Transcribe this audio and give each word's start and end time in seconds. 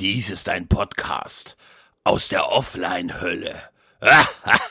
Dies 0.00 0.30
ist 0.30 0.48
ein 0.48 0.68
Podcast 0.68 1.56
aus 2.04 2.28
der 2.28 2.52
Offline-Hölle. 2.52 3.60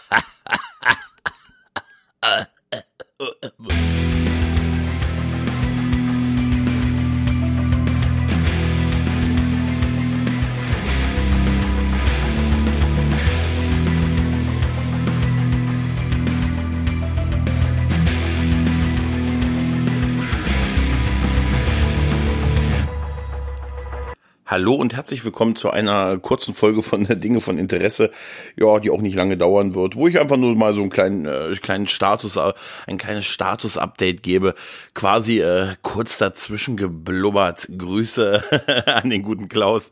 Hallo 24.57 24.73
und 24.73 24.95
herzlich 24.95 25.23
willkommen 25.23 25.55
zu 25.55 25.69
einer 25.69 26.17
kurzen 26.17 26.55
Folge 26.55 26.81
von 26.81 27.05
Dinge 27.19 27.41
von 27.41 27.59
Interesse, 27.59 28.09
ja, 28.55 28.79
die 28.79 28.89
auch 28.89 29.01
nicht 29.01 29.13
lange 29.15 29.37
dauern 29.37 29.75
wird, 29.75 29.95
wo 29.95 30.07
ich 30.07 30.19
einfach 30.19 30.35
nur 30.35 30.55
mal 30.55 30.73
so 30.73 30.81
einen 30.81 30.89
kleinen, 30.89 31.27
äh, 31.27 31.55
kleinen 31.61 31.87
Status, 31.87 32.37
äh, 32.37 32.53
ein 32.87 32.97
kleines 32.97 33.25
Status-Update 33.25 34.23
gebe, 34.23 34.55
quasi 34.95 35.41
äh, 35.41 35.75
kurz 35.83 36.17
dazwischen 36.17 36.75
geblubbert. 36.75 37.69
Grüße 37.77 38.43
an 38.87 39.11
den 39.11 39.21
guten 39.21 39.47
Klaus. 39.47 39.91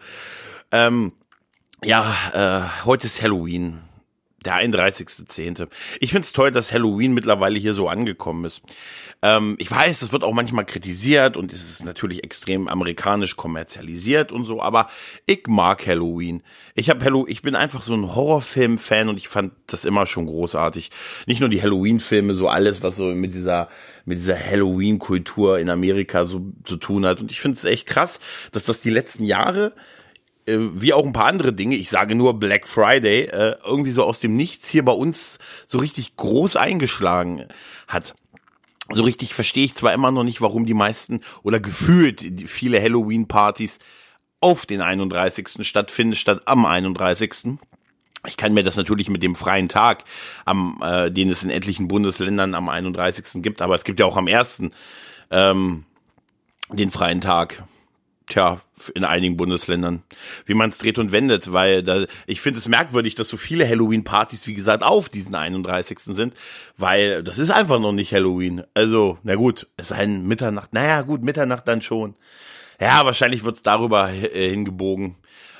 Ähm, 0.71 1.11
ja, 1.83 2.15
äh, 2.33 2.85
heute 2.85 3.05
ist 3.05 3.21
Halloween. 3.21 3.81
Der 4.45 4.55
31.10. 4.55 5.67
Ich 5.99 6.11
find's 6.11 6.31
toll, 6.31 6.51
dass 6.51 6.71
Halloween 6.71 7.13
mittlerweile 7.13 7.57
hier 7.57 7.73
so 7.73 7.89
angekommen 7.89 8.45
ist. 8.45 8.61
Ähm, 9.21 9.55
ich 9.57 9.69
weiß, 9.71 9.99
das 9.99 10.11
wird 10.11 10.23
auch 10.23 10.33
manchmal 10.33 10.65
kritisiert 10.65 11.35
und 11.35 11.51
es 11.51 11.69
ist 11.69 11.85
natürlich 11.85 12.23
extrem 12.23 12.67
amerikanisch 12.67 13.35
kommerzialisiert 13.35 14.31
und 14.31 14.45
so, 14.45 14.61
aber 14.61 14.87
ich 15.25 15.43
mag 15.47 15.85
Halloween. 15.87 16.43
Ich 16.75 16.89
habe 16.89 17.03
Hallow 17.03 17.25
ich 17.27 17.41
bin 17.41 17.55
einfach 17.55 17.81
so 17.81 17.93
ein 17.93 18.13
Horrorfilm-Fan 18.13 19.09
und 19.09 19.17
ich 19.17 19.27
fand 19.27 19.53
das 19.67 19.85
immer 19.85 20.05
schon 20.05 20.27
großartig. 20.27 20.91
Nicht 21.25 21.39
nur 21.39 21.49
die 21.49 21.61
Halloween-Filme, 21.61 22.35
so 22.35 22.47
alles, 22.47 22.83
was 22.83 22.97
so 22.97 23.05
mit 23.05 23.33
dieser 23.33 23.69
mit 24.05 24.19
dieser 24.19 24.37
Halloween-Kultur 24.37 25.57
in 25.59 25.69
Amerika 25.69 26.25
so 26.25 26.53
zu 26.63 26.77
tun 26.77 27.05
hat. 27.05 27.21
Und 27.21 27.31
ich 27.31 27.41
finde 27.41 27.57
es 27.57 27.65
echt 27.65 27.87
krass, 27.87 28.19
dass 28.51 28.63
das 28.63 28.79
die 28.79 28.91
letzten 28.91 29.23
Jahre 29.23 29.73
äh, 30.45 30.57
wie 30.57 30.93
auch 30.93 31.05
ein 31.05 31.13
paar 31.13 31.27
andere 31.27 31.53
Dinge, 31.53 31.75
ich 31.75 31.89
sage 31.89 32.15
nur 32.15 32.39
Black 32.39 32.67
Friday, 32.67 33.23
äh, 33.23 33.55
irgendwie 33.65 33.91
so 33.91 34.03
aus 34.03 34.19
dem 34.19 34.35
Nichts 34.35 34.69
hier 34.69 34.85
bei 34.85 34.91
uns 34.91 35.39
so 35.67 35.77
richtig 35.79 36.15
groß 36.15 36.55
eingeschlagen 36.55 37.45
hat. 37.87 38.13
So 38.91 39.03
richtig 39.03 39.33
verstehe 39.33 39.65
ich 39.65 39.73
zwar 39.73 39.93
immer 39.93 40.11
noch 40.11 40.23
nicht, 40.23 40.41
warum 40.41 40.65
die 40.65 40.75
meisten 40.75 41.21
oder 41.41 41.59
gefühlt 41.59 42.23
viele 42.45 42.79
Halloween-Partys 42.79 43.79
auf 44.41 44.67
den 44.67 44.81
31. 44.81 45.65
stattfinden, 45.67 46.15
statt 46.15 46.43
am 46.45 46.65
31. 46.65 47.57
Ich 48.27 48.37
kann 48.37 48.53
mir 48.53 48.63
das 48.63 48.75
natürlich 48.75 49.09
mit 49.09 49.23
dem 49.23 49.35
freien 49.35 49.69
Tag, 49.69 50.03
am, 50.45 50.79
äh, 50.83 51.09
den 51.11 51.29
es 51.29 51.43
in 51.43 51.49
etlichen 51.49 51.87
Bundesländern 51.87 52.53
am 52.53 52.69
31. 52.69 53.41
gibt, 53.41 53.61
aber 53.61 53.73
es 53.75 53.83
gibt 53.83 53.99
ja 53.99 54.05
auch 54.05 54.17
am 54.17 54.27
1. 54.27 54.69
Ähm, 55.31 55.85
den 56.71 56.91
freien 56.91 57.21
Tag 57.21 57.63
tja, 58.27 58.61
in 58.93 59.03
einigen 59.03 59.37
Bundesländern, 59.37 60.03
wie 60.45 60.53
man 60.53 60.69
es 60.69 60.77
dreht 60.77 60.97
und 60.97 61.11
wendet, 61.11 61.53
weil 61.53 61.83
da, 61.83 62.05
ich 62.27 62.41
finde 62.41 62.59
es 62.59 62.67
merkwürdig, 62.67 63.15
dass 63.15 63.29
so 63.29 63.37
viele 63.37 63.67
Halloween-Partys, 63.67 64.47
wie 64.47 64.53
gesagt, 64.53 64.83
auf 64.83 65.09
diesen 65.09 65.35
31. 65.35 65.99
sind, 65.99 66.33
weil 66.77 67.23
das 67.23 67.37
ist 67.37 67.51
einfach 67.51 67.79
noch 67.79 67.93
nicht 67.93 68.13
Halloween. 68.13 68.63
Also, 68.73 69.17
na 69.23 69.35
gut, 69.35 69.67
es 69.77 69.91
ist 69.91 69.97
ein 69.97 70.27
Mitternacht, 70.27 70.73
naja, 70.73 71.01
gut, 71.01 71.23
Mitternacht 71.23 71.67
dann 71.67 71.81
schon. 71.81 72.15
Ja, 72.79 73.05
wahrscheinlich 73.05 73.43
wird's 73.43 73.61
darüber 73.61 74.11
äh, 74.11 74.49
hingebogen 74.49 75.15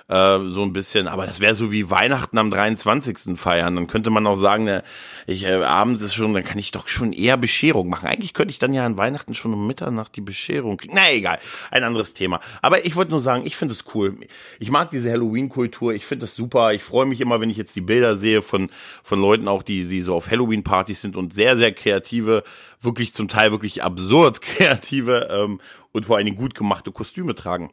äh, 0.08 0.40
so 0.50 0.62
ein 0.62 0.74
bisschen. 0.74 1.08
Aber 1.08 1.26
das 1.26 1.40
wäre 1.40 1.56
so 1.56 1.72
wie 1.72 1.90
Weihnachten 1.90 2.38
am 2.38 2.52
23. 2.52 3.38
feiern. 3.40 3.76
Dann 3.76 3.88
könnte 3.88 4.10
man 4.10 4.28
auch 4.28 4.36
sagen, 4.36 4.66
ne, 4.66 4.84
ich 5.26 5.46
äh, 5.46 5.64
abends 5.64 6.02
ist 6.02 6.14
schon, 6.14 6.34
dann 6.34 6.44
kann 6.44 6.60
ich 6.60 6.72
doch 6.72 6.88
schon 6.88 7.14
eher 7.14 7.38
Bescherung 7.38 7.90
machen. 7.90 8.08
Eigentlich 8.08 8.34
könnte 8.34 8.52
ich 8.52 8.60
dann 8.60 8.74
ja 8.74 8.86
an 8.86 8.98
Weihnachten 8.98 9.34
schon 9.34 9.54
um 9.54 9.66
Mitternacht 9.66 10.16
die 10.16 10.22
Bescherung 10.22 10.78
kriegen. 10.78 10.94
Na 10.96 11.12
egal, 11.12 11.40
ein 11.72 11.84
anderes 11.84 12.14
Thema. 12.14 12.40
Aber 12.62 12.86
ich 12.86 12.96
wollte 12.96 13.12
nur 13.12 13.22
sagen, 13.22 13.46
ich 13.46 13.56
finde 13.56 13.74
es 13.74 13.86
cool. 13.96 14.18
Ich 14.60 14.70
mag 14.70 14.92
diese 14.92 15.12
Halloween-Kultur. 15.12 15.94
Ich 15.94 16.06
finde 16.06 16.26
das 16.26 16.36
super. 16.36 16.74
Ich 16.74 16.84
freue 16.84 17.06
mich 17.06 17.22
immer, 17.22 17.42
wenn 17.42 17.50
ich 17.50 17.58
jetzt 17.58 17.76
die 17.76 17.82
Bilder 17.82 18.18
sehe 18.18 18.42
von 18.42 18.70
von 19.04 19.20
Leuten 19.20 19.48
auch, 19.48 19.64
die 19.64 19.88
die 19.88 20.02
so 20.02 20.16
auf 20.16 20.30
Halloween-Partys 20.30 21.02
sind 21.02 21.16
und 21.16 21.34
sehr 21.34 21.58
sehr 21.58 21.72
kreative, 21.72 22.44
wirklich 22.82 23.14
zum 23.14 23.28
Teil 23.28 23.52
wirklich 23.52 23.84
absurd 23.84 24.42
kreative 24.42 25.30
ähm, 25.32 25.60
und 25.92 26.06
vor 26.06 26.18
allen 26.18 26.26
Dingen 26.26 26.38
gut 26.38 26.54
gemachte 26.54 26.92
Kostüme 26.92 27.34
tragen. 27.34 27.72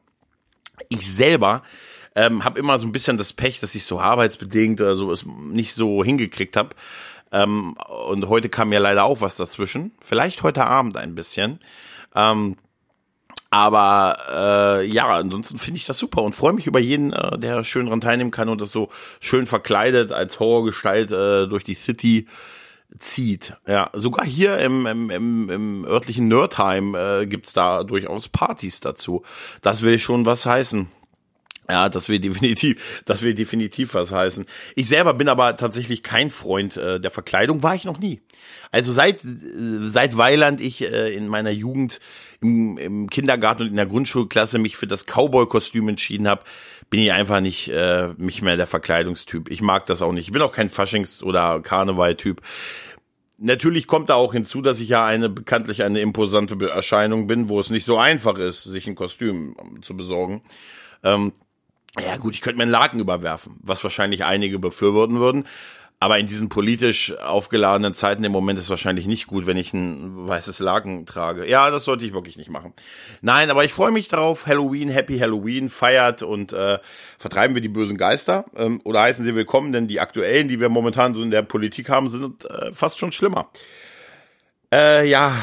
Ich 0.89 1.13
selber 1.13 1.63
ähm, 2.15 2.45
habe 2.45 2.59
immer 2.59 2.79
so 2.79 2.87
ein 2.87 2.93
bisschen 2.93 3.19
das 3.19 3.33
Pech, 3.33 3.61
dass 3.61 3.75
ich 3.75 3.85
so 3.85 4.01
arbeitsbedingt 4.01 4.81
oder 4.81 4.97
so 4.97 5.13
es 5.13 5.25
nicht 5.27 5.75
so 5.75 6.05
hingekriegt 6.05 6.57
habe. 6.57 6.71
Ähm, 7.33 7.77
und 8.09 8.29
heute 8.29 8.49
kam 8.49 8.73
ja 8.73 8.79
leider 8.79 9.05
auch 9.05 9.21
was 9.21 9.37
dazwischen. 9.37 9.93
Vielleicht 10.01 10.43
heute 10.43 10.67
Abend 10.67 10.97
ein 10.97 11.15
bisschen. 11.15 11.61
Ähm, 12.15 12.57
aber 13.51 14.81
äh, 14.81 14.87
ja, 14.87 15.09
ansonsten 15.09 15.59
finde 15.59 15.77
ich 15.77 15.85
das 15.85 15.99
super 15.99 16.23
und 16.23 16.35
freue 16.35 16.55
mich 16.55 16.67
über 16.67 16.79
jeden, 16.79 17.13
äh, 17.13 17.39
der 17.39 17.65
schön 17.65 17.87
dran 17.87 18.01
teilnehmen 18.01 18.31
kann 18.31 18.49
und 18.49 18.61
das 18.61 18.73
so 18.73 18.89
schön 19.21 19.47
verkleidet 19.47 20.11
als 20.11 20.41
Horrorgestalt 20.41 21.11
äh, 21.13 21.47
durch 21.47 21.63
die 21.63 21.75
City 21.75 22.27
zieht. 22.99 23.55
Ja, 23.67 23.91
sogar 23.93 24.27
hier 24.27 24.59
im, 24.59 24.87
im, 24.87 25.11
im, 25.11 25.51
im 25.51 25.85
örtlichen 25.85 26.29
Nerdheim 26.29 26.95
äh, 26.95 27.27
gibt's 27.27 27.53
da 27.53 27.85
durchaus 27.85 28.29
Partys 28.29 28.81
dazu. 28.81 29.23
Das 29.61 29.83
will 29.83 29.99
schon 29.99 30.25
was 30.27 30.47
heißen. 30.47 30.89
Ja, 31.69 31.89
das 31.89 32.09
will 32.09 32.19
definitiv, 32.19 33.03
das 33.05 33.23
will 33.23 33.35
definitiv 33.35 33.95
was 33.95 34.11
heißen. 34.11 34.47
Ich 34.75 34.89
selber 34.89 35.15
bin 35.15 35.29
aber 35.29 35.57
tatsächlich 35.57 36.03
kein 36.03 36.31
Freund 36.31 36.77
äh, 36.77 37.01
der 37.01 37.11
Verkleidung, 37.11 37.63
war 37.63 37.75
ich 37.75 37.85
noch 37.85 37.99
nie. 37.99 38.21
Also 38.73 38.93
seit 38.93 39.21
seit 39.21 40.17
Weiland 40.17 40.61
ich 40.61 40.83
äh, 40.83 41.15
in 41.15 41.29
meiner 41.29 41.51
Jugend 41.51 42.01
im, 42.41 42.79
im 42.79 43.11
Kindergarten 43.11 43.63
und 43.63 43.69
in 43.69 43.77
der 43.77 43.87
Grundschulklasse 43.87 44.59
mich 44.59 44.77
für 44.77 44.89
das 44.89 45.07
Cowboy-Kostüm 45.07 45.89
entschieden 45.89 46.27
habe, 46.27 46.43
bin 46.91 47.01
ich 47.01 47.13
einfach 47.13 47.41
nicht 47.41 47.69
äh, 47.69 48.09
mich 48.17 48.43
mehr 48.43 48.57
der 48.57 48.67
Verkleidungstyp. 48.67 49.49
Ich 49.49 49.63
mag 49.63 49.87
das 49.87 50.03
auch 50.03 50.13
nicht. 50.13 50.27
Ich 50.27 50.33
bin 50.33 50.43
auch 50.43 50.53
kein 50.53 50.69
Faschings- 50.69 51.23
oder 51.23 51.61
Karneval-Typ. 51.61 52.43
Natürlich 53.39 53.87
kommt 53.87 54.11
da 54.11 54.15
auch 54.15 54.33
hinzu, 54.33 54.63
dass 54.63 54.81
ich 54.81 54.89
ja 54.89 55.05
eine 55.07 55.29
bekanntlich 55.29 55.85
eine 55.85 56.01
imposante 56.01 56.69
Erscheinung 56.69 57.27
bin, 57.27 57.49
wo 57.49 57.61
es 57.61 57.71
nicht 57.71 57.87
so 57.87 57.99
einfach 57.99 58.39
ist, 58.39 58.65
sich 58.65 58.87
ein 58.87 58.95
Kostüm 58.95 59.57
zu 59.83 59.97
besorgen. 59.97 60.43
Ähm, 61.03 61.33
ja 62.01 62.17
gut, 62.17 62.35
ich 62.35 62.41
könnte 62.41 62.57
mir 62.57 62.63
einen 62.63 62.73
Laken 62.73 63.01
überwerfen, 63.01 63.59
was 63.63 63.85
wahrscheinlich 63.85 64.25
einige 64.25 64.59
befürworten 64.59 65.19
würden. 65.19 65.47
Aber 66.03 66.19
in 66.19 66.27
diesen 66.27 66.49
politisch 66.49 67.17
aufgeladenen 67.19 67.93
Zeiten 67.93 68.25
im 68.25 68.33
Moment 68.33 68.59
ist 68.59 68.69
wahrscheinlich 68.69 69.07
nicht 69.07 69.29
gut, 69.29 69.47
wenn 69.47 69.57
ich 69.57 69.73
ein 69.73 70.27
weißes 70.27 70.59
Laken 70.59 71.07
trage. 71.07 71.49
Ja, 71.49 71.71
das 71.71 71.85
sollte 71.85 72.05
ich 72.05 72.13
wirklich 72.13 72.37
nicht 72.37 72.51
machen. 72.51 72.73
Nein, 73.21 73.51
aber 73.51 73.65
ich 73.65 73.73
freue 73.73 73.93
mich 73.93 74.09
darauf. 74.09 74.49
Halloween, 74.49 74.89
Happy 74.89 75.21
Halloween, 75.21 75.69
feiert 75.69 76.25
und 76.25 76.53
äh, 76.53 76.81
vertreiben 77.19 77.55
wir 77.55 77.63
die 77.63 77.69
bösen 77.69 77.99
Geister. 77.99 78.47
Ähm, 78.57 78.81
oder 78.83 79.03
heißen 79.03 79.25
sie 79.25 79.37
willkommen, 79.37 79.73
denn 79.73 79.87
die 79.87 80.01
aktuellen, 80.01 80.49
die 80.49 80.59
wir 80.59 80.71
momentan 80.71 81.15
so 81.15 81.23
in 81.23 81.31
der 81.31 81.43
Politik 81.43 81.89
haben, 81.89 82.11
sind 82.11 82.47
äh, 82.47 82.73
fast 82.73 82.99
schon 82.99 83.13
schlimmer. 83.13 83.49
Äh, 84.75 85.09
ja, 85.09 85.37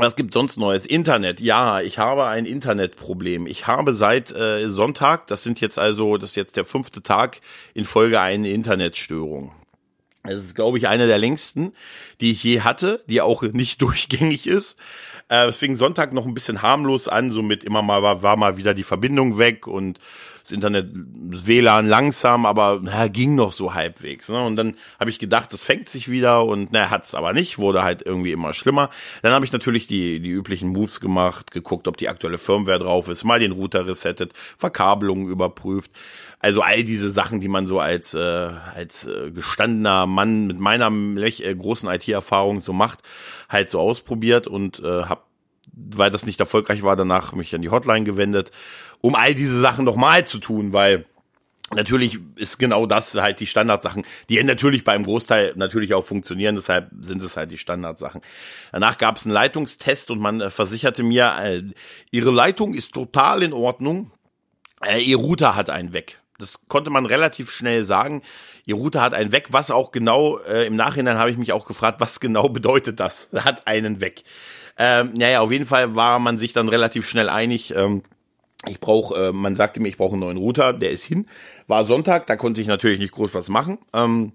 was 0.00 0.16
gibt 0.16 0.34
sonst 0.34 0.56
Neues? 0.56 0.86
Internet. 0.86 1.40
Ja, 1.40 1.80
ich 1.80 1.98
habe 1.98 2.26
ein 2.26 2.46
Internetproblem. 2.46 3.46
Ich 3.46 3.66
habe 3.66 3.94
seit 3.94 4.32
äh, 4.32 4.68
Sonntag, 4.70 5.26
das 5.26 5.42
sind 5.42 5.60
jetzt 5.60 5.78
also, 5.78 6.16
das 6.16 6.30
ist 6.30 6.36
jetzt 6.36 6.56
der 6.56 6.64
fünfte 6.64 7.02
Tag 7.02 7.40
in 7.74 7.84
Folge 7.84 8.20
eine 8.20 8.50
Internetstörung. 8.50 9.52
Das 10.22 10.34
ist, 10.34 10.54
glaube 10.54 10.76
ich, 10.76 10.86
eine 10.86 11.06
der 11.06 11.18
längsten, 11.18 11.72
die 12.20 12.32
ich 12.32 12.42
je 12.42 12.60
hatte, 12.60 13.02
die 13.06 13.20
auch 13.20 13.42
nicht 13.42 13.80
durchgängig 13.82 14.46
ist. 14.46 14.76
Äh, 15.28 15.46
es 15.46 15.56
fing 15.56 15.76
Sonntag 15.76 16.12
noch 16.12 16.26
ein 16.26 16.34
bisschen 16.34 16.62
harmlos 16.62 17.08
an, 17.08 17.30
so 17.30 17.42
mit 17.42 17.64
immer 17.64 17.82
mal 17.82 18.02
war, 18.02 18.22
war 18.22 18.36
mal 18.36 18.56
wieder 18.56 18.74
die 18.74 18.82
Verbindung 18.82 19.38
weg 19.38 19.66
und 19.66 19.98
das 20.42 20.52
Internet, 20.52 20.90
das 20.94 21.46
WLAN 21.46 21.88
langsam, 21.88 22.46
aber 22.46 22.80
na, 22.82 23.08
ging 23.08 23.34
noch 23.34 23.52
so 23.52 23.74
halbwegs. 23.74 24.28
Ne? 24.28 24.42
Und 24.42 24.56
dann 24.56 24.76
habe 24.98 25.10
ich 25.10 25.18
gedacht, 25.18 25.52
das 25.52 25.62
fängt 25.62 25.88
sich 25.88 26.10
wieder 26.10 26.44
und 26.44 26.72
na, 26.72 26.90
hat's 26.90 27.14
aber 27.14 27.32
nicht, 27.32 27.58
wurde 27.58 27.82
halt 27.82 28.02
irgendwie 28.04 28.32
immer 28.32 28.54
schlimmer. 28.54 28.90
Dann 29.22 29.32
habe 29.32 29.44
ich 29.44 29.52
natürlich 29.52 29.86
die, 29.86 30.20
die 30.20 30.30
üblichen 30.30 30.70
Moves 30.70 31.00
gemacht, 31.00 31.50
geguckt, 31.50 31.88
ob 31.88 31.96
die 31.96 32.08
aktuelle 32.08 32.38
Firmware 32.38 32.78
drauf 32.78 33.08
ist, 33.08 33.24
mal 33.24 33.40
den 33.40 33.52
Router 33.52 33.86
resettet, 33.86 34.32
Verkabelungen 34.58 35.28
überprüft. 35.28 35.90
Also 36.38 36.62
all 36.62 36.84
diese 36.84 37.10
Sachen, 37.10 37.40
die 37.40 37.48
man 37.48 37.66
so 37.66 37.80
als, 37.80 38.14
äh, 38.14 38.18
als 38.18 39.06
äh, 39.06 39.30
gestandener 39.30 40.06
Mann 40.06 40.46
mit 40.46 40.58
meiner 40.58 40.90
äh, 40.90 41.54
großen 41.54 41.88
IT-Erfahrung 41.88 42.60
so 42.60 42.72
macht, 42.72 43.00
halt 43.48 43.68
so 43.68 43.78
ausprobiert 43.78 44.46
und 44.46 44.80
äh, 44.80 45.04
habe 45.04 45.22
weil 45.72 46.10
das 46.10 46.26
nicht 46.26 46.40
erfolgreich 46.40 46.82
war, 46.82 46.96
danach 46.96 47.32
mich 47.32 47.54
an 47.54 47.62
die 47.62 47.70
Hotline 47.70 48.04
gewendet 48.04 48.50
um 49.00 49.14
all 49.14 49.34
diese 49.34 49.58
Sachen 49.60 49.84
nochmal 49.84 50.26
zu 50.26 50.38
tun, 50.38 50.72
weil 50.72 51.04
Natürlich 51.72 52.18
ist 52.34 52.58
genau 52.58 52.84
das 52.84 53.14
halt 53.14 53.38
die 53.38 53.46
Standardsachen, 53.46 54.04
die 54.28 54.42
natürlich 54.42 54.82
beim 54.82 55.04
Großteil 55.04 55.52
natürlich 55.54 55.94
auch 55.94 56.04
funktionieren, 56.04 56.56
deshalb 56.56 56.90
sind 57.00 57.22
es 57.22 57.36
halt 57.36 57.52
die 57.52 57.58
Standardsachen. 57.58 58.22
Danach 58.72 58.98
gab 58.98 59.16
es 59.16 59.24
einen 59.24 59.34
Leitungstest 59.34 60.10
und 60.10 60.18
man 60.18 60.40
äh, 60.40 60.50
versicherte 60.50 61.04
mir, 61.04 61.32
äh, 61.40 61.62
ihre 62.10 62.32
Leitung 62.32 62.74
ist 62.74 62.92
total 62.92 63.44
in 63.44 63.52
Ordnung. 63.52 64.10
Äh, 64.84 65.00
ihr 65.00 65.16
Router 65.16 65.54
hat 65.54 65.70
einen 65.70 65.92
weg. 65.92 66.18
Das 66.38 66.58
konnte 66.66 66.90
man 66.90 67.06
relativ 67.06 67.52
schnell 67.52 67.84
sagen. 67.84 68.22
Ihr 68.66 68.74
Router 68.74 69.02
hat 69.02 69.14
einen 69.14 69.30
weg, 69.30 69.48
was 69.50 69.70
auch 69.70 69.92
genau, 69.92 70.38
äh, 70.38 70.66
im 70.66 70.74
Nachhinein 70.74 71.18
habe 71.18 71.30
ich 71.30 71.36
mich 71.36 71.52
auch 71.52 71.66
gefragt, 71.66 72.00
was 72.00 72.18
genau 72.18 72.48
bedeutet 72.48 72.98
das? 72.98 73.28
Hat 73.34 73.68
einen 73.68 74.00
weg. 74.00 74.24
Ähm, 74.76 75.12
naja, 75.14 75.40
auf 75.40 75.52
jeden 75.52 75.66
Fall 75.66 75.94
war 75.94 76.18
man 76.18 76.38
sich 76.38 76.52
dann 76.52 76.68
relativ 76.68 77.08
schnell 77.08 77.28
einig. 77.28 77.74
Ähm, 77.76 78.02
ich 78.66 78.80
brauche, 78.80 79.28
äh, 79.28 79.32
man 79.32 79.56
sagte 79.56 79.80
mir, 79.80 79.88
ich 79.88 79.96
brauche 79.96 80.12
einen 80.12 80.20
neuen 80.20 80.36
Router, 80.36 80.72
der 80.72 80.90
ist 80.90 81.04
hin. 81.04 81.26
War 81.66 81.84
Sonntag, 81.84 82.26
da 82.26 82.36
konnte 82.36 82.60
ich 82.60 82.66
natürlich 82.66 82.98
nicht 82.98 83.12
groß 83.12 83.34
was 83.34 83.48
machen. 83.48 83.78
Ähm, 83.94 84.32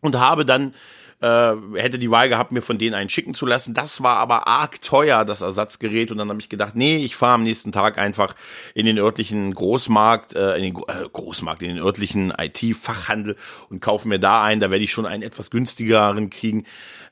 und 0.00 0.18
habe 0.18 0.44
dann 0.44 0.74
äh, 1.20 1.54
hätte 1.74 1.98
die 1.98 2.10
Wahl 2.10 2.28
gehabt, 2.28 2.52
mir 2.52 2.62
von 2.62 2.78
denen 2.78 2.94
einen 2.94 3.08
schicken 3.08 3.34
zu 3.34 3.46
lassen. 3.46 3.74
Das 3.74 4.02
war 4.02 4.18
aber 4.18 4.46
arg 4.46 4.82
teuer, 4.82 5.24
das 5.24 5.40
Ersatzgerät. 5.40 6.10
Und 6.10 6.18
dann 6.18 6.28
habe 6.28 6.40
ich 6.40 6.48
gedacht, 6.48 6.76
nee, 6.76 6.96
ich 6.96 7.16
fahre 7.16 7.34
am 7.34 7.42
nächsten 7.42 7.72
Tag 7.72 7.98
einfach 7.98 8.34
in 8.74 8.86
den 8.86 8.98
örtlichen 8.98 9.54
Großmarkt, 9.54 10.34
äh, 10.34 10.56
in 10.56 10.62
den 10.62 10.76
äh, 10.76 11.08
Großmarkt, 11.10 11.62
in 11.62 11.68
den 11.68 11.78
örtlichen 11.78 12.32
IT-Fachhandel 12.36 13.36
und 13.70 13.80
kaufe 13.80 14.08
mir 14.08 14.18
da 14.18 14.42
ein. 14.42 14.60
Da 14.60 14.70
werde 14.70 14.84
ich 14.84 14.92
schon 14.92 15.06
einen 15.06 15.22
etwas 15.22 15.50
günstigeren 15.50 16.30
kriegen. 16.30 16.64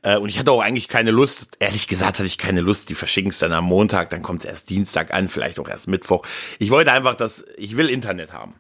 Äh, 0.03 0.19
und 0.19 0.29
ich 0.29 0.39
hatte 0.39 0.53
auch 0.53 0.61
eigentlich 0.61 0.89
keine 0.89 1.11
Lust, 1.11 1.57
ehrlich 1.61 1.89
gesagt 1.89 2.19
hatte 2.19 2.27
ich 2.27 2.39
keine 2.39 2.61
Lust, 2.61 2.91
die 2.91 2.95
verschicken 2.95 3.31
es 3.31 3.39
dann 3.39 3.53
am 3.53 3.65
Montag, 3.65 4.11
dann 4.11 4.23
kommt 4.23 4.41
es 4.41 4.45
erst 4.45 4.69
Dienstag 4.69 5.15
an, 5.15 5.29
vielleicht 5.29 5.59
auch 5.59 5.69
erst 5.69 5.89
Mittwoch. 5.89 6.27
Ich 6.59 6.71
wollte 6.71 6.93
einfach, 6.93 7.15
dass 7.15 7.45
ich 7.57 7.77
will 7.77 7.89
Internet 7.89 8.33
haben. 8.33 8.55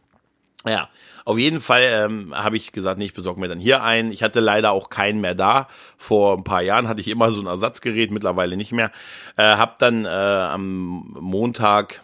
Ja, 0.66 0.88
auf 1.26 1.38
jeden 1.38 1.61
Fall 1.61 1.82
ähm, 1.82 2.34
habe 2.34 2.56
ich 2.56 2.72
gesagt, 2.72 2.99
nee, 2.99 3.05
ich 3.05 3.12
besorge 3.12 3.38
mir 3.38 3.49
dann 3.49 3.58
hier 3.58 3.82
einen. 3.82 4.12
Ich 4.12 4.22
hatte 4.22 4.40
leider 4.40 4.72
auch 4.72 4.88
keinen 4.88 5.20
mehr 5.20 5.34
da. 5.34 5.69
Vor 5.99 6.38
ein 6.38 6.44
paar 6.44 6.62
Jahren 6.62 6.88
hatte 6.88 7.02
ich 7.02 7.08
immer 7.08 7.31
so 7.31 7.43
ein 7.43 7.46
Ersatzgerät, 7.46 8.11
mittlerweile 8.11 8.56
nicht 8.56 8.72
mehr. 8.72 8.90
Äh, 9.37 9.43
hab 9.43 9.78
dann 9.78 10.06
äh, 10.06 10.08
am 10.08 11.14
Montag 11.20 12.02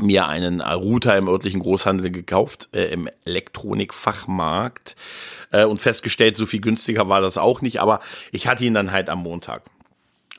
mir 0.00 0.26
einen 0.26 0.60
Router 0.60 1.16
im 1.16 1.28
örtlichen 1.28 1.60
Großhandel 1.60 2.10
gekauft, 2.10 2.68
äh, 2.72 2.86
im 2.86 3.08
Elektronikfachmarkt 3.24 4.96
äh, 5.52 5.64
und 5.64 5.82
festgestellt, 5.82 6.36
so 6.36 6.46
viel 6.46 6.60
günstiger 6.60 7.08
war 7.08 7.20
das 7.20 7.38
auch 7.38 7.60
nicht, 7.60 7.80
aber 7.80 8.00
ich 8.32 8.46
hatte 8.46 8.64
ihn 8.64 8.74
dann 8.74 8.92
halt 8.92 9.08
am 9.08 9.22
Montag. 9.22 9.62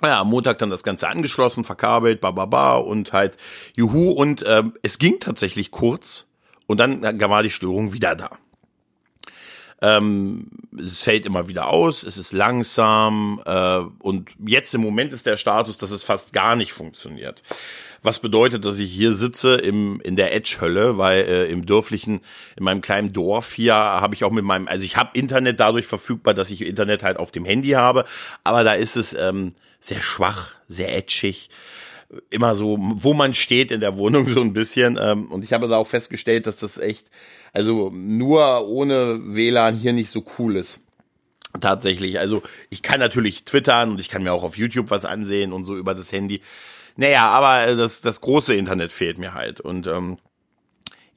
Ja, 0.04 0.20
am 0.20 0.30
Montag 0.30 0.58
dann 0.58 0.70
das 0.70 0.84
Ganze 0.84 1.08
angeschlossen, 1.08 1.64
verkabelt, 1.64 2.20
bababa 2.20 2.76
und 2.76 3.14
halt 3.14 3.38
juhu 3.76 4.12
und 4.12 4.44
äh, 4.44 4.64
es 4.82 5.00
ging 5.00 5.20
tatsächlich 5.22 5.72
kurz 5.72 6.26
und 6.68 6.78
dann 6.78 7.20
war 7.20 7.44
die 7.44 7.50
Störung 7.50 7.94
wieder 7.94 8.16
da. 8.16 8.32
Ähm, 9.82 10.48
es 10.80 11.04
fällt 11.04 11.26
immer 11.26 11.50
wieder 11.50 11.68
aus, 11.68 12.04
es 12.04 12.18
ist 12.18 12.32
langsam 12.32 13.42
äh, 13.46 13.80
und 14.00 14.32
jetzt 14.46 14.74
im 14.74 14.82
Moment 14.82 15.12
ist 15.12 15.26
der 15.26 15.36
Status, 15.36 15.78
dass 15.78 15.92
es 15.92 16.02
fast 16.02 16.32
gar 16.32 16.56
nicht 16.56 16.72
funktioniert. 16.72 17.44
Was 18.02 18.20
bedeutet, 18.20 18.64
dass 18.64 18.80
ich 18.80 18.92
hier 18.92 19.14
sitze 19.14 19.56
im, 19.56 20.00
in 20.02 20.16
der 20.16 20.34
Edge-Hölle, 20.34 20.98
weil 20.98 21.22
äh, 21.24 21.52
im 21.52 21.66
dörflichen, 21.66 22.22
in 22.56 22.64
meinem 22.64 22.82
kleinen 22.82 23.12
Dorf 23.12 23.52
hier 23.54 23.76
habe 23.76 24.16
ich 24.16 24.24
auch 24.24 24.32
mit 24.32 24.46
meinem, 24.46 24.70
also 24.70 24.86
ich 24.86 24.96
habe 24.96 25.10
Internet 25.14 25.60
dadurch 25.60 25.88
verfügbar, 25.88 26.34
dass 26.34 26.52
ich 26.52 26.62
Internet 26.62 27.04
halt 27.04 27.18
auf 27.18 27.32
dem 27.32 27.44
Handy 27.44 27.72
habe, 27.72 28.06
aber 28.46 28.64
da 28.64 28.74
ist 28.74 28.96
es 28.96 29.14
ähm, 29.14 29.54
sehr 29.82 30.02
schwach, 30.02 30.54
sehr 30.68 30.96
edgig 30.96 31.50
immer 32.30 32.56
so, 32.56 32.78
wo 32.80 33.14
man 33.14 33.34
steht 33.34 33.72
in 33.72 33.82
der 33.82 33.98
Wohnung 33.98 34.28
so 34.34 34.42
ein 34.42 34.54
bisschen. 34.54 34.98
Ähm, 35.02 35.32
und 35.32 35.44
ich 35.44 35.54
habe 35.54 35.68
da 35.68 35.78
auch 35.78 35.88
festgestellt, 35.88 36.48
dass 36.48 36.58
das 36.58 36.78
echt, 36.78 37.08
also 37.54 37.92
nur 37.94 38.68
ohne 38.68 39.20
WLAN 39.36 39.76
hier 39.76 39.94
nicht 39.94 40.10
so 40.10 40.24
cool 40.38 40.56
ist. 40.56 40.80
Tatsächlich. 41.60 42.20
Also 42.20 42.42
ich 42.70 42.82
kann 42.82 43.00
natürlich 43.00 43.46
twittern 43.46 43.92
und 43.92 44.00
ich 44.00 44.10
kann 44.10 44.24
mir 44.24 44.34
auch 44.34 44.44
auf 44.44 44.58
YouTube 44.58 44.90
was 44.90 45.06
ansehen 45.06 45.54
und 45.54 45.66
so 45.66 45.76
über 45.78 45.94
das 45.94 46.12
Handy. 46.12 46.42
Naja, 46.98 47.28
aber 47.28 47.76
das, 47.76 48.02
das 48.02 48.22
große 48.22 48.56
Internet 48.56 48.92
fehlt 48.92 49.18
mir 49.18 49.34
halt. 49.34 49.62
Und 49.62 49.88
ähm, 49.88 50.18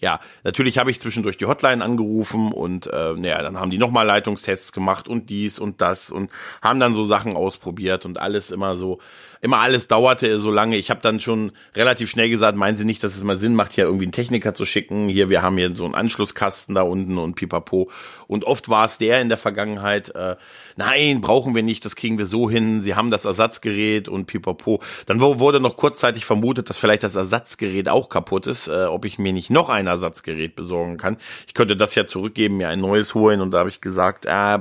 ja, 0.01 0.21
natürlich 0.45 0.79
habe 0.79 0.93
ich 0.93 1.01
zwischendurch 1.01 1.37
die 1.37 1.47
Hotline 1.47 1.85
angerufen 1.85 2.53
und 2.53 2.87
äh, 2.87 3.15
naja, 3.15 3.43
dann 3.43 3.59
haben 3.59 3.71
die 3.71 3.79
nochmal 3.79 4.07
Leitungstests 4.07 4.73
gemacht 4.73 5.09
und 5.09 5.29
dies 5.29 5.59
und 5.59 5.81
das 5.81 6.11
und 6.11 6.31
haben 6.63 6.79
dann 6.79 6.95
so 6.95 7.05
Sachen 7.05 7.35
ausprobiert 7.37 8.05
und 8.05 8.21
alles 8.21 8.53
immer 8.53 8.77
so, 8.77 9.01
immer 9.41 9.59
alles 9.59 9.89
dauerte 9.89 10.39
so 10.39 10.53
lange. 10.53 10.77
Ich 10.77 10.91
habe 10.91 11.01
dann 11.01 11.19
schon 11.19 11.51
relativ 11.75 12.11
schnell 12.11 12.31
gesagt, 12.31 12.57
meinen 12.57 12.77
Sie 12.77 12.85
nicht, 12.85 13.03
dass 13.03 13.17
es 13.17 13.25
mal 13.25 13.39
Sinn 13.39 13.57
macht, 13.57 13.73
hier 13.73 13.85
irgendwie 13.85 14.05
einen 14.05 14.13
Techniker 14.13 14.55
zu 14.55 14.67
schicken? 14.67 15.09
Hier, 15.09 15.31
wir 15.31 15.43
haben 15.43 15.59
hier 15.59 15.75
so 15.75 15.85
einen 15.85 15.97
Anschlusskasten 15.97 16.77
da 16.77 16.83
unten 16.83 17.19
und 17.19 17.35
pipapo. 17.35 17.91
Und 18.29 18.45
oft 18.45 18.69
war 18.69 18.87
es 18.87 18.99
der 18.99 19.21
in 19.21 19.29
der 19.29 19.39
Vergangenheit, 19.39 20.15
äh, 20.15 20.37
nein, 20.77 21.21
brauchen 21.21 21.57
wir 21.57 21.65
nicht, 21.65 21.85
das 21.85 21.97
kriegen 21.97 22.19
wir 22.19 22.27
so 22.27 22.49
hin, 22.49 22.83
Sie 22.83 22.95
haben 22.95 23.11
das 23.11 23.25
Ersatzgerät 23.25 24.09
und 24.09 24.27
pipapo. 24.27 24.81
Dann 25.07 25.21
wurde 25.21 25.59
noch 25.59 25.77
kurzzeitig 25.77 26.25
vermutet, 26.25 26.71
dass 26.71 26.79
vielleicht 26.79 27.03
das 27.03 27.17
Ersatzgerät 27.17 27.89
auch 27.89 28.09
kaputt 28.09 28.47
ist, 28.47 28.69
äh, 28.69 28.85
ob 28.85 29.05
ich 29.05 29.19
mir 29.19 29.33
nicht 29.33 29.51
noch 29.51 29.71
ein 29.71 29.88
Ersatzgerät 29.89 30.57
besorgen 30.57 30.97
kann. 30.97 31.17
Ich 31.47 31.55
könnte 31.55 31.77
das 31.77 31.95
ja 31.95 32.07
zurückgeben, 32.07 32.59
mir 32.59 32.69
ein 32.69 32.81
neues 32.81 33.15
holen 33.15 33.41
und 33.41 33.51
da 33.51 33.59
habe 33.59 33.69
ich 33.69 33.81
gesagt, 33.81 34.27
äh, 34.27 34.59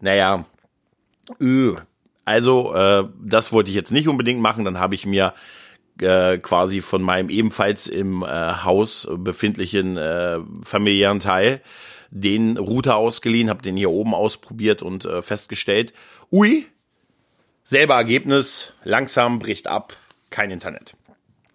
naja, 0.00 0.44
öh, 1.40 1.76
also, 2.28 2.74
äh, 2.74 3.04
das 3.24 3.52
wollte 3.54 3.70
ich 3.70 3.74
jetzt 3.74 3.90
nicht 3.90 4.06
unbedingt 4.06 4.42
machen. 4.42 4.66
Dann 4.66 4.78
habe 4.78 4.94
ich 4.94 5.06
mir 5.06 5.32
äh, 5.98 6.36
quasi 6.36 6.82
von 6.82 7.02
meinem 7.02 7.30
ebenfalls 7.30 7.86
im 7.86 8.22
äh, 8.22 8.26
Haus 8.26 9.08
befindlichen 9.10 9.96
äh, 9.96 10.38
familiären 10.62 11.20
Teil 11.20 11.62
den 12.10 12.58
Router 12.58 12.96
ausgeliehen, 12.96 13.48
habe 13.48 13.62
den 13.62 13.78
hier 13.78 13.90
oben 13.90 14.14
ausprobiert 14.14 14.82
und 14.82 15.06
äh, 15.06 15.22
festgestellt, 15.22 15.94
ui, 16.30 16.66
selber 17.64 17.94
Ergebnis, 17.94 18.74
langsam 18.84 19.38
bricht 19.38 19.66
ab, 19.66 19.96
kein 20.28 20.50
Internet. 20.50 20.97